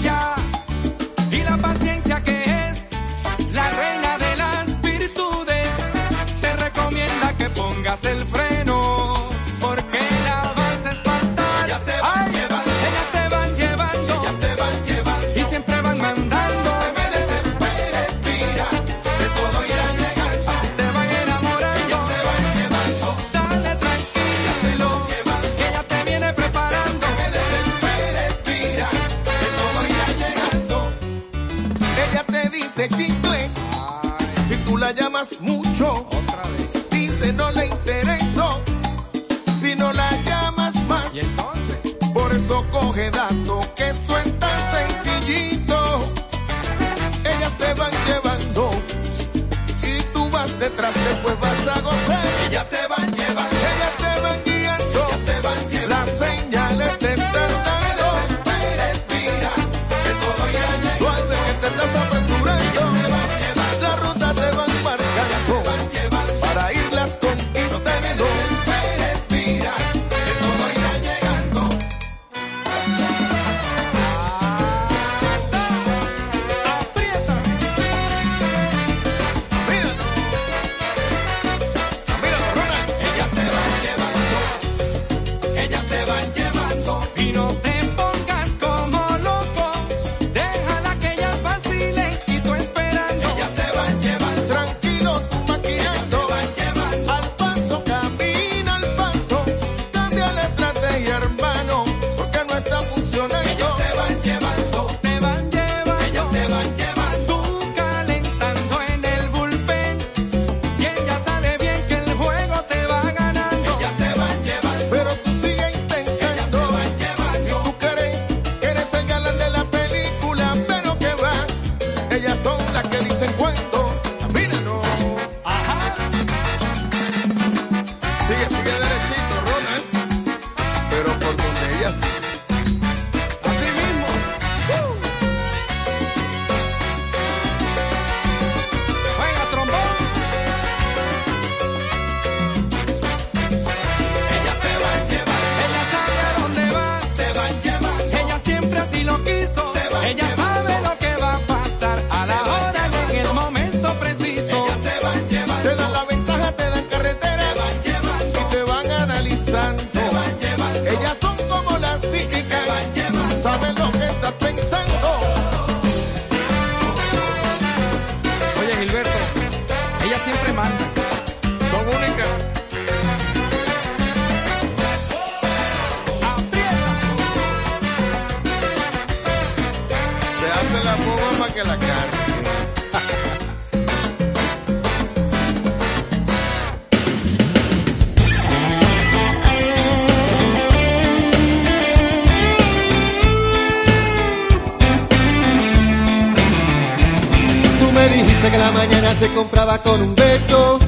se 199.20 199.28
compraba 199.34 199.80
con 199.80 200.01
un 200.01 200.15
beso. 200.15 200.80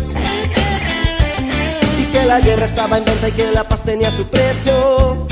Y 2.00 2.06
que 2.06 2.26
la 2.26 2.40
guerra 2.40 2.66
estaba 2.66 2.98
en 2.98 3.06
venta 3.06 3.28
y 3.28 3.32
que 3.34 3.52
la 3.52 3.68
paz 3.68 3.84
tenía 3.84 4.10
su 4.10 4.26
precio. 4.26 5.28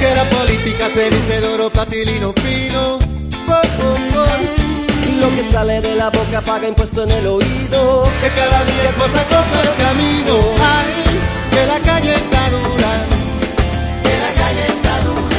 Que 0.00 0.14
la 0.14 0.28
política 0.30 0.88
se 0.94 1.10
dice 1.10 1.40
de 1.40 1.48
oro, 1.48 1.70
platilino 1.70 2.32
fino. 2.32 2.98
Y 5.06 5.20
lo 5.20 5.28
que 5.34 5.42
sale 5.52 5.80
de 5.82 5.96
la 5.96 6.08
boca 6.10 6.40
paga 6.40 6.66
impuesto 6.66 7.02
en 7.04 7.10
el 7.10 7.26
oído. 7.26 8.04
Que 8.22 8.30
cada 8.30 8.64
día 8.64 8.84
es 8.88 8.96
más 8.96 9.10
acoso 9.10 9.56
el 9.64 9.84
camino. 9.84 10.34
Ay, 10.60 10.94
que 11.50 11.66
la 11.66 11.80
calle 11.80 12.14
está 12.14 12.50
dura. 12.50 12.92
Que 14.02 14.14
la 14.24 14.32
calle 14.40 14.64
está 14.66 15.00
dura. 15.02 15.36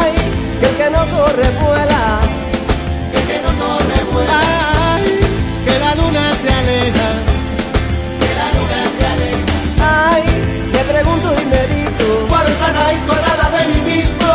Ay, 0.00 0.12
que 0.60 0.66
el 0.66 0.76
que 0.76 0.90
no 0.90 1.16
corre 1.16 1.50
vuela. 1.60 2.20
Que 3.10 3.18
el 3.18 3.26
que 3.26 3.38
no 3.42 3.48
corre 3.64 4.04
vuela 4.12 4.73
luna 6.14 6.34
se 6.42 6.48
aleja. 6.48 7.08
Que 8.20 8.34
la 8.40 8.48
luna 8.54 8.80
se 8.96 9.06
aleja. 9.14 10.12
Ay, 10.12 10.22
me 10.72 10.78
pregunto 10.92 11.32
y 11.32 11.46
medito. 11.46 12.26
¿Cuál 12.28 12.46
es 12.46 12.60
la 12.60 12.72
raíz 12.72 13.06
dorada 13.06 13.50
de 13.50 13.66
mi 13.72 13.80
mismo? 13.80 14.30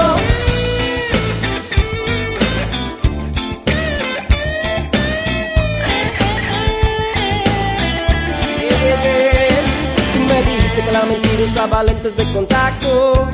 Tú 10.13 10.19
me 10.19 10.43
dijiste 10.43 10.81
que 10.81 10.91
la 10.91 11.03
mentira 11.03 11.43
usaba 11.49 11.83
lentes 11.83 12.15
de 12.15 12.31
contacto. 12.33 13.29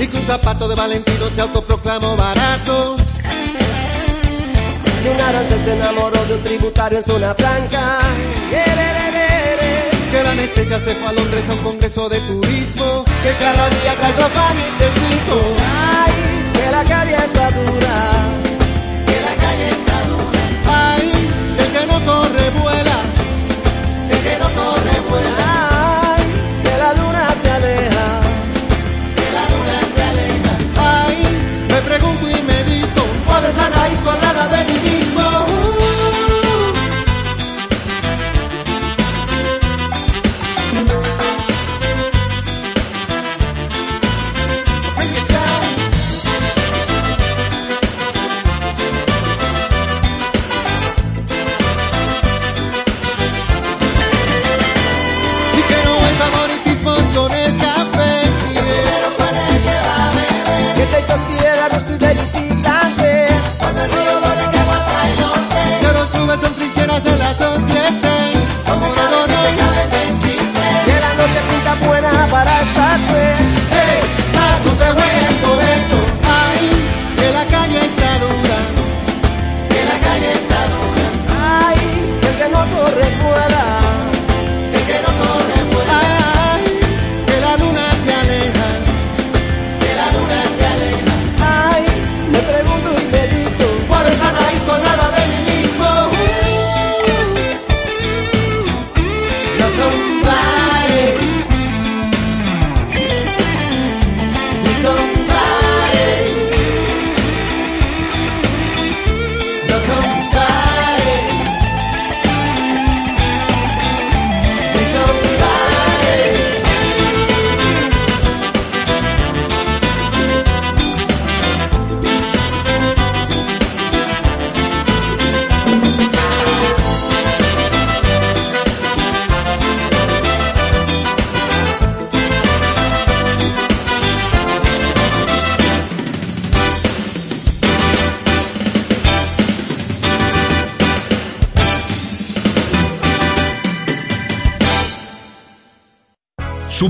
Y 0.00 0.06
que 0.06 0.16
un 0.16 0.26
zapato 0.26 0.68
de 0.68 0.74
Valentino 0.74 1.26
se 1.34 1.40
autoproclamó 1.40 2.16
barato. 2.16 2.96
De 5.02 5.10
un 5.10 5.20
arancel 5.20 5.62
se 5.64 5.74
enamoró 5.74 6.24
de 6.24 6.34
un 6.34 6.42
tributario 6.42 6.98
en 6.98 7.04
zona 7.04 7.32
franca. 7.34 8.00
Eh, 8.50 8.78
que 10.10 10.22
la 10.22 10.30
anestesia 10.30 10.80
se 10.80 10.94
fue 10.96 11.08
a 11.08 11.12
Londres 11.12 11.48
a 11.48 11.52
un 11.52 11.62
congreso 11.62 12.08
de 12.08 12.20
turismo. 12.22 13.04
Que 13.22 13.32
cada 13.34 13.68
día 13.68 13.94
trae 13.96 14.12
su 14.12 14.22
afán 14.22 14.56
y 14.58 14.78
testigo. 14.78 15.56
Ay, 15.94 16.12
que 16.52 16.70
la 16.70 16.84
calle 16.84 17.14
está 17.14 17.50
dura. 17.52 17.96
Que 19.06 19.20
la 19.20 19.34
calle 19.36 19.68
está 19.68 20.02
dura. 20.10 20.40
Ay, 20.66 21.12
el 21.58 21.72
que 21.72 21.86
no 21.86 22.04
corre 22.04 22.50
vuela. 22.58 22.98
El 24.10 24.18
que 24.18 24.38
no 24.38 24.46
corre 24.46 25.00
vuela. 25.08 25.67
raíz 33.70 33.98
cuadrada 34.00 34.48
de 34.48 34.64
mi. 34.64 35.07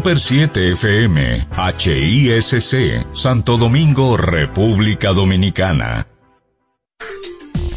Super 0.09 0.21
7 0.21 0.71
FM, 0.73 1.49
HISC, 1.77 3.07
Santo 3.13 3.59
Domingo, 3.59 4.17
República 4.17 5.13
Dominicana. 5.13 6.07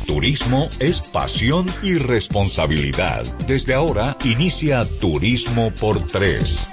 Turismo 0.08 0.70
es 0.80 1.02
pasión 1.02 1.66
y 1.84 1.96
responsabilidad. 1.96 3.26
Desde 3.48 3.74
ahora 3.74 4.16
inicia 4.24 4.86
Turismo 5.02 5.72
por 5.72 6.08
Tres. 6.08 6.71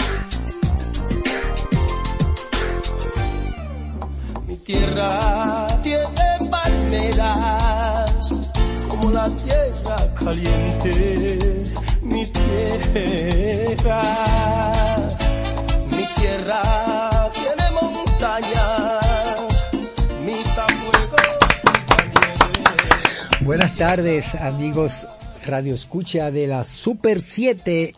Buenas 23.48 23.76
tardes, 23.76 24.34
amigos 24.34 25.08
Radio 25.46 25.74
Escucha 25.74 26.30
de 26.30 26.46
la 26.46 26.64
Super 26.64 27.18
7 27.18 27.94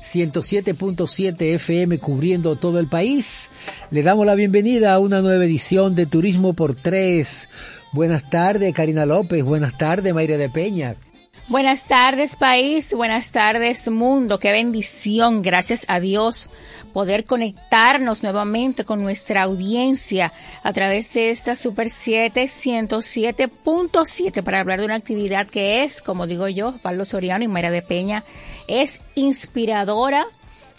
107.7 0.00 1.54
FM 1.56 1.98
cubriendo 1.98 2.56
todo 2.56 2.78
el 2.78 2.88
país. 2.88 3.50
Le 3.90 4.02
damos 4.02 4.24
la 4.24 4.34
bienvenida 4.34 4.94
a 4.94 4.98
una 4.98 5.20
nueva 5.20 5.44
edición 5.44 5.94
de 5.94 6.06
Turismo 6.06 6.54
por 6.54 6.74
Tres. 6.74 7.50
Buenas 7.92 8.30
tardes, 8.30 8.72
Karina 8.72 9.04
López. 9.04 9.44
Buenas 9.44 9.76
tardes, 9.76 10.14
Mayra 10.14 10.38
de 10.38 10.48
Peña. 10.48 10.96
Buenas 11.48 11.86
tardes 11.86 12.36
país, 12.36 12.92
buenas 12.92 13.32
tardes 13.32 13.88
mundo, 13.88 14.38
qué 14.38 14.52
bendición, 14.52 15.40
gracias 15.40 15.86
a 15.88 15.98
Dios 15.98 16.50
poder 16.92 17.24
conectarnos 17.24 18.22
nuevamente 18.22 18.84
con 18.84 19.02
nuestra 19.02 19.44
audiencia 19.44 20.34
a 20.62 20.72
través 20.74 21.10
de 21.14 21.30
esta 21.30 21.56
Super 21.56 21.88
7 21.88 22.42
107.7 22.44 24.42
para 24.42 24.60
hablar 24.60 24.80
de 24.80 24.84
una 24.84 24.96
actividad 24.96 25.46
que 25.46 25.84
es, 25.84 26.02
como 26.02 26.26
digo 26.26 26.48
yo, 26.48 26.76
Pablo 26.82 27.06
Soriano 27.06 27.42
y 27.42 27.48
Mayra 27.48 27.70
de 27.70 27.80
Peña, 27.80 28.24
es 28.66 29.00
inspiradora 29.14 30.26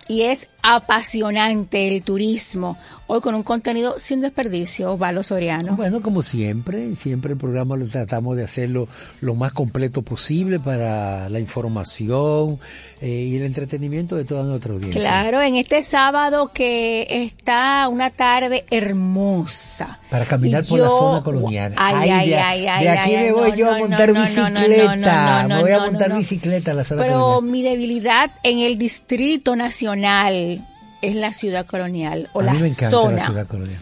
y 0.07 0.21
es 0.23 0.49
apasionante 0.61 1.87
el 1.87 2.03
turismo. 2.03 2.77
Hoy 3.11 3.21
con 3.21 3.33
un 3.33 3.41
contenido 3.41 3.95
sin 3.97 4.21
desperdicio, 4.21 4.95
Valo 4.95 5.23
Soriano. 5.23 5.75
Bueno, 5.75 5.99
como 5.99 6.21
siempre, 6.21 6.95
siempre 6.95 7.31
el 7.31 7.39
programa 7.39 7.75
lo 7.75 7.87
tratamos 7.87 8.37
de 8.37 8.43
hacerlo 8.43 8.87
lo 9.21 9.33
más 9.33 9.51
completo 9.51 10.03
posible 10.03 10.59
para 10.59 11.27
la 11.27 11.39
información 11.39 12.59
eh, 13.01 13.09
y 13.09 13.35
el 13.35 13.41
entretenimiento 13.41 14.15
de 14.15 14.25
toda 14.25 14.43
nuestra 14.43 14.73
audiencia. 14.73 15.01
Claro, 15.01 15.41
en 15.41 15.55
este 15.55 15.81
sábado 15.81 16.51
que 16.53 17.07
está 17.09 17.87
una 17.87 18.11
tarde 18.11 18.65
hermosa. 18.69 19.97
Para 20.11 20.25
caminar 20.25 20.63
por 20.65 20.77
la 20.79 20.89
zona 20.89 21.23
colonial. 21.23 21.73
Ay, 21.77 22.11
ay, 22.11 22.29
de, 22.29 22.37
ay, 22.37 22.67
ay, 22.67 22.83
de 22.83 22.89
aquí 22.89 23.09
ay, 23.09 23.15
me 23.15 23.23
ay, 23.29 23.31
voy 23.31 23.49
no, 23.49 23.55
yo 23.55 23.71
a 23.73 23.79
montar 23.79 24.13
no, 24.13 24.21
bicicleta. 24.21 24.95
no, 24.95 25.47
no, 25.47 25.47
no, 25.47 25.55
me 25.55 25.61
voy 25.63 25.71
a 25.71 25.79
montar 25.79 26.09
no. 26.09 26.17
bicicleta 26.17 26.71
a 26.71 26.73
la 26.75 26.83
zona 26.83 27.01
Pero 27.01 27.19
colonial. 27.21 27.51
mi 27.51 27.63
debilidad 27.63 28.31
en 28.43 28.59
el 28.59 28.77
Distrito 28.77 29.55
Nacional 29.55 30.63
es 31.01 31.15
la 31.15 31.33
ciudad 31.33 31.65
colonial 31.65 32.29
o 32.33 32.41
a 32.41 32.43
la 32.43 32.53
mí 32.53 32.59
me 32.61 32.67
encanta 32.67 32.89
zona. 32.89 33.15
la 33.17 33.25
ciudad 33.25 33.47
colonial. 33.47 33.79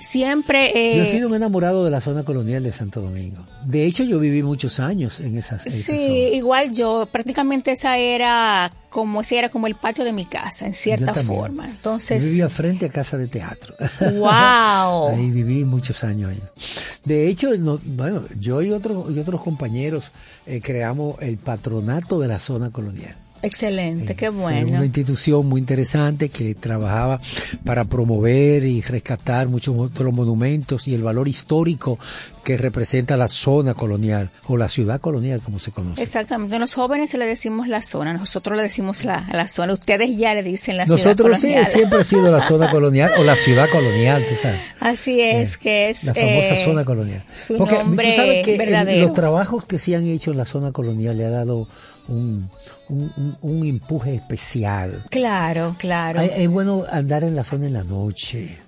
Siempre 0.00 0.72
eh, 0.94 0.96
Yo 0.96 1.04
he 1.04 1.06
sido 1.06 1.28
un 1.28 1.34
enamorado 1.36 1.84
de 1.84 1.92
la 1.92 2.00
zona 2.00 2.24
colonial 2.24 2.62
de 2.64 2.72
Santo 2.72 3.00
Domingo. 3.00 3.44
De 3.64 3.84
hecho, 3.86 4.02
yo 4.02 4.18
viví 4.18 4.42
muchos 4.42 4.80
años 4.80 5.20
en 5.20 5.38
esas. 5.38 5.64
esa 5.64 5.92
Sí, 5.92 6.30
igual 6.34 6.72
yo, 6.72 7.08
prácticamente 7.10 7.70
esa 7.70 7.96
era 7.96 8.70
como 8.90 9.20
ese 9.20 9.38
era 9.38 9.48
como 9.48 9.68
el 9.68 9.76
patio 9.76 10.04
de 10.04 10.12
mi 10.12 10.24
casa, 10.24 10.66
en 10.66 10.74
cierta 10.74 11.14
Yo 11.14 11.22
forma. 11.22 11.66
Yo 11.66 11.70
Entonces, 11.70 12.24
vivía 12.24 12.48
frente 12.48 12.86
a 12.86 12.88
casa 12.88 13.16
de 13.16 13.28
teatro. 13.28 13.76
Wow. 14.00 15.08
Ahí 15.14 15.30
viví 15.30 15.64
muchos 15.64 16.02
años 16.02 16.32
ahí. 16.32 16.42
De 17.04 17.28
hecho, 17.28 17.56
no- 17.56 17.80
bueno, 17.84 18.22
yo 18.40 18.62
y 18.62 18.72
otros 18.72 19.08
y 19.14 19.18
otros 19.20 19.40
compañeros 19.40 20.10
eh, 20.46 20.60
creamos 20.60 21.16
el 21.22 21.38
patronato 21.38 22.18
de 22.18 22.26
la 22.28 22.40
zona 22.40 22.70
colonial. 22.70 23.14
Excelente, 23.42 24.14
qué 24.16 24.28
bueno. 24.28 24.68
Una 24.68 24.84
institución 24.84 25.46
muy 25.46 25.60
interesante 25.60 26.28
que 26.28 26.54
trabajaba 26.54 27.20
para 27.64 27.84
promover 27.84 28.64
y 28.64 28.80
rescatar 28.82 29.48
muchos 29.48 29.92
de 29.94 30.04
los 30.04 30.12
monumentos 30.14 30.86
y 30.88 30.94
el 30.94 31.02
valor 31.02 31.28
histórico 31.28 31.98
que 32.44 32.56
representa 32.56 33.16
la 33.16 33.26
zona 33.28 33.74
colonial 33.74 34.30
o 34.46 34.56
la 34.56 34.68
ciudad 34.68 35.00
colonial, 35.00 35.40
como 35.44 35.58
se 35.58 35.72
conoce. 35.72 36.00
Exactamente, 36.02 36.58
los 36.58 36.74
jóvenes 36.74 37.12
le 37.14 37.26
decimos 37.26 37.66
la 37.66 37.82
zona, 37.82 38.12
nosotros 38.12 38.56
le 38.56 38.62
decimos 38.62 39.04
la, 39.04 39.28
la 39.32 39.48
zona, 39.48 39.72
ustedes 39.72 40.16
ya 40.16 40.32
le 40.34 40.42
dicen 40.44 40.76
la 40.76 40.86
ciudad 40.86 40.98
Nosotros 40.98 41.36
sí, 41.38 41.42
colonial. 41.48 41.66
siempre 41.66 41.98
ha 42.00 42.04
sido 42.04 42.30
la 42.30 42.40
zona 42.40 42.70
colonial 42.70 43.10
o 43.18 43.24
la 43.24 43.34
ciudad 43.36 43.68
colonial, 43.70 44.24
tú 44.28 44.34
sabes. 44.40 44.60
Así 44.78 45.20
es, 45.20 45.56
que 45.56 45.90
es 45.90 46.04
La 46.04 46.14
famosa 46.14 46.54
eh, 46.54 46.64
zona 46.64 46.84
colonial. 46.84 47.24
su 47.36 47.56
Porque 47.56 47.78
nombre 47.78 48.10
tú 48.10 48.16
sabes 48.16 48.44
que 48.46 48.58
verdadero. 48.58 49.06
los 49.06 49.14
trabajos 49.14 49.64
que 49.64 49.78
se 49.80 49.96
han 49.96 50.04
hecho 50.06 50.30
en 50.30 50.36
la 50.38 50.44
zona 50.44 50.70
colonial 50.70 51.18
le 51.18 51.24
ha 51.26 51.30
dado 51.30 51.66
un, 52.08 52.48
un, 52.88 53.36
un- 53.40 53.66
empuje 53.66 54.14
especial. 54.16 55.04
Claro, 55.10 55.74
claro. 55.78 56.20
Es 56.20 56.48
bueno 56.48 56.84
andar 56.90 57.24
en 57.24 57.34
la 57.36 57.44
zona 57.44 57.66
en 57.66 57.72
la 57.72 57.84
noche. 57.84 58.58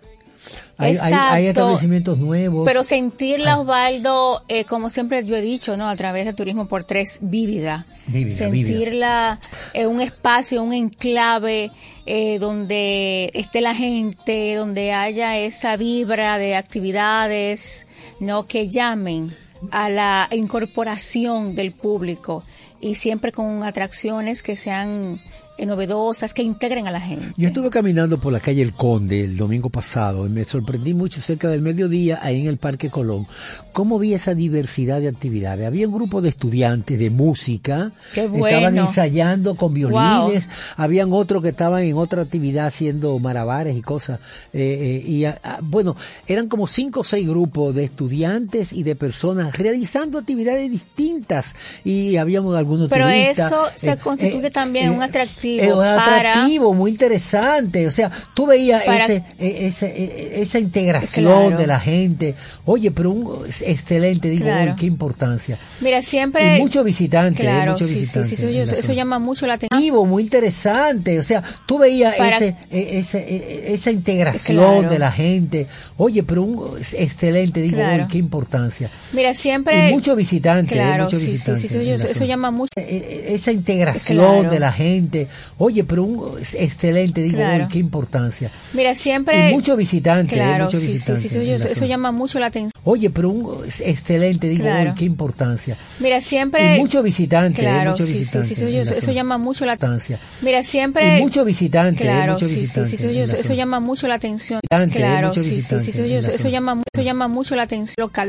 Hay, 0.79 0.97
hay- 0.97 1.47
establecimientos 1.47 2.19
nuevos. 2.19 2.67
Pero 2.67 2.85
sentirla, 2.85 3.59
Osvaldo, 3.59 4.43
eh, 4.49 4.65
como 4.65 4.91
siempre 4.91 5.25
yo 5.25 5.35
he 5.37 5.41
dicho, 5.41 5.77
¿no? 5.77 5.89
A 5.89 5.97
través 5.97 6.25
de 6.25 6.33
Turismo 6.33 6.69
por 6.69 6.85
Tres, 6.85 7.19
vívida. 7.21 7.85
Vívida, 8.07 8.37
sentirla 8.37 9.41
en 9.75 9.89
un 9.89 10.01
espacio, 10.01 10.63
un 10.63 10.73
enclave 10.73 11.71
eh, 12.07 12.39
donde 12.39 13.31
esté 13.35 13.61
la 13.61 13.75
gente, 13.75 14.55
donde 14.55 14.93
haya 14.93 15.37
esa 15.37 15.77
vibra 15.77 16.39
de 16.39 16.55
actividades, 16.57 17.87
¿no? 18.21 18.45
Que 18.45 18.69
llamen 18.69 19.35
a 19.73 19.91
la 19.91 20.29
incorporación 20.31 21.55
del 21.57 21.73
público 21.73 22.45
y 22.81 22.95
siempre 22.95 23.33
con 23.33 23.65
atracciones 23.65 24.43
que 24.43 24.57
sean 24.57 25.21
novedosas 25.67 26.33
que 26.35 26.43
integren 26.43 26.87
a 26.87 26.91
la 26.91 27.01
gente. 27.01 27.33
Yo 27.37 27.49
estuve 27.49 27.71
caminando 27.71 28.19
por 28.19 28.33
la 28.33 28.41
calle 28.41 28.63
El 28.63 28.73
Conde 28.73 29.25
el 29.25 29.37
domingo 29.37 29.71
pasado 29.71 30.27
y 30.27 30.31
me 30.31 30.45
sorprendí 30.45 30.95
mucho 30.95 31.21
cerca 31.21 31.49
del 31.49 31.63
mediodía 31.63 32.21
ahí 32.23 32.41
en 32.41 32.47
el 32.47 32.59
Parque 32.59 32.91
Colón. 32.91 33.27
¿Cómo 33.73 33.99
vi 33.99 34.15
esa 34.15 34.35
diversidad 34.35 35.01
de 35.01 35.09
actividades? 35.09 35.67
Había 35.67 35.87
un 35.89 35.95
grupo 35.95 36.21
de 36.21 36.29
estudiantes 36.29 36.99
de 36.99 37.11
música, 37.11 37.93
Qué 38.15 38.25
estaban 38.25 38.79
ensayando 38.79 39.57
con 39.57 39.75
violines, 39.75 40.49
habían 40.77 41.13
otros 41.13 41.43
que 41.43 41.51
estaban 41.51 41.83
en 41.83 41.97
otra 41.97 42.23
actividad 42.23 42.67
haciendo 42.67 43.19
malabares 43.19 43.77
y 43.77 43.83
cosas. 43.83 44.21
Eh, 44.53 45.03
eh, 45.05 45.11
y 45.11 45.25
ah, 45.25 45.39
ah, 45.43 45.59
bueno, 45.63 45.97
eran 46.27 46.49
como 46.49 46.67
cinco 46.67 47.01
o 47.01 47.05
seis 47.05 47.29
grupos 47.29 47.75
de 47.75 47.85
estudiantes 47.85 48.73
y 48.73 48.83
de 48.85 48.97
personas 48.97 49.57
realizando 49.57 50.19
actividades 50.19 50.71
distintas 50.71 51.55
y 51.85 52.17
habíamos 52.17 52.57
algunos 52.57 52.89
Pero 52.89 53.09
eso 53.09 53.65
se 53.75 53.93
Eh, 53.93 53.97
constituye 53.97 54.47
eh, 54.49 54.51
también 54.51 54.87
eh, 54.87 54.91
un 54.91 55.03
atractivo 55.03 55.48
es 55.59 55.73
un 55.73 55.79
para 55.79 56.19
atractivo 56.33 56.75
muy 56.75 56.91
interesante. 56.91 57.87
O 57.87 57.91
sea, 57.91 58.11
tú 58.35 58.47
veías 58.47 58.83
Para- 58.85 59.05
ese, 59.05 59.25
ese, 59.39 59.87
eh, 59.87 60.41
esa 60.43 60.59
integración 60.59 61.25
Claro. 61.27 61.57
de 61.57 61.67
la 61.67 61.81
gente. 61.81 62.35
Oye, 62.65 62.91
pero 62.91 63.11
un 63.11 63.47
es 63.49 63.63
excelente, 63.63 64.29
digo, 64.29 64.45
Claro. 64.45 64.73
oye, 64.73 64.75
qué 64.79 64.87
importancia. 64.87 65.59
Mira, 65.81 66.03
siempre. 66.03 66.59
Y 66.59 66.61
muchos 66.61 66.85
visitantes, 66.85 67.41
eh, 67.41 67.45
Claro, 67.45 67.77
sí, 67.79 67.85
sí, 67.85 68.07
sí, 68.07 68.47
en 68.47 68.57
eso, 68.59 68.93
llama 68.93 69.19
mucho 69.19 69.47
la 69.47 69.55
atención. 69.55 70.09
Muy 70.09 70.23
interesante. 70.23 71.19
O 71.19 71.23
sea, 71.23 71.43
tú 71.67 71.79
veías 71.79 72.15
Para- 72.17 72.37
ese, 72.37 72.57
ese, 72.71 73.19
eh, 73.19 73.73
esa 73.75 73.91
integración 73.91 74.59
Claro. 74.81 74.89
de 74.91 74.99
la 74.99 75.13
gente. 75.13 75.67
Oye, 75.97 76.23
pero 76.23 76.43
un 76.43 76.79
es 76.79 76.95
excelente, 76.95 77.61
digo, 77.61 77.79
oye, 77.79 78.07
qué 78.11 78.19
importancia. 78.19 78.91
Mira, 79.13 79.35
siempre. 79.35 79.89
Y 79.89 79.93
muchos 79.93 80.17
visitantes, 80.17 80.73
eh, 80.73 80.75
Claro, 80.75 81.05
muchos 81.05 81.19
sí, 81.19 81.25
sí, 81.27 81.31
visitantes 81.33 81.71
sí, 81.71 82.09
eso, 82.11 82.25
llama 82.25 82.51
mucho. 82.51 82.71
Esa 82.77 83.53
integración 83.53 84.49
de 84.49 84.59
la 84.61 84.73
gente. 84.73 85.29
Oye, 85.59 85.85
pero 85.85 86.05
un 86.05 86.39
es 86.41 86.55
excelente, 86.55 87.21
digo, 87.23 87.37
Claro. 87.37 87.65
oye, 87.65 87.73
qué 87.73 87.79
importancia. 87.79 88.51
Mira, 88.75 88.95
siempre. 88.95 89.51
Y 89.51 89.55
muchos 89.55 89.77
visitantes, 89.77 90.33
eh, 90.33 90.37
Claro, 90.37 90.65
muchos 90.65 90.81
sí, 90.81 90.87
sí, 90.87 90.93
visitantes 90.93 91.23
sí, 91.23 91.27
eso, 91.29 91.41
en 91.41 91.49
la 91.49 91.55
eso 91.57 91.75
zona. 91.75 91.87
llama 91.87 92.13
mucho 92.13 92.39
la 92.39 92.47
atención. 92.47 92.73
Oye, 92.85 93.11
pero 93.11 93.29
un 93.31 93.67
es 93.67 93.81
excelente, 93.81 94.49
digo, 94.49 94.63
Claro. 94.65 94.91
oye, 94.91 94.95
qué 94.99 95.05
importancia. 95.05 95.77
Mira, 96.01 96.21
siempre. 96.21 96.77
Y 96.77 96.81
muchos 96.81 97.03
visitantes, 97.05 97.59
eh, 97.59 97.63
Claro, 97.63 97.91
muchos 97.93 98.07
sí, 98.07 98.25
sí, 98.25 98.43
sí, 98.43 98.53
eso, 98.55 98.67
eso, 98.67 98.95
eso 98.95 99.13
llama 99.13 99.39
mucho 99.39 99.65
la 99.67 99.73
Importancia. 99.75 100.19
Mira, 100.43 100.63
siempre. 100.63 101.19
Y 101.19 101.23
muchos 101.23 101.45
visitantes, 101.45 102.01
eh, 102.01 102.05
Claro, 102.05 102.33
muchos 102.35 102.49
sí, 102.49 102.55
sí, 102.55 102.67
sí, 102.67 102.81
visitantes 102.81 103.01
eso, 103.35 103.37
eso 103.37 103.55
llama 103.55 103.81
mucho 103.81 104.09
la 104.09 104.15
atención. 104.15 104.61
Eh, 104.71 104.89
Claro, 104.91 105.33
sí, 105.35 105.41
sí, 105.61 105.93
sí, 105.93 106.13
eso, 106.15 106.33
eso 106.33 106.49
llama, 106.49 106.83
eso 106.93 107.03
llama 107.03 107.29
mucho 107.29 107.55
la 107.57 107.63
atención 107.63 107.95
local. 107.99 108.27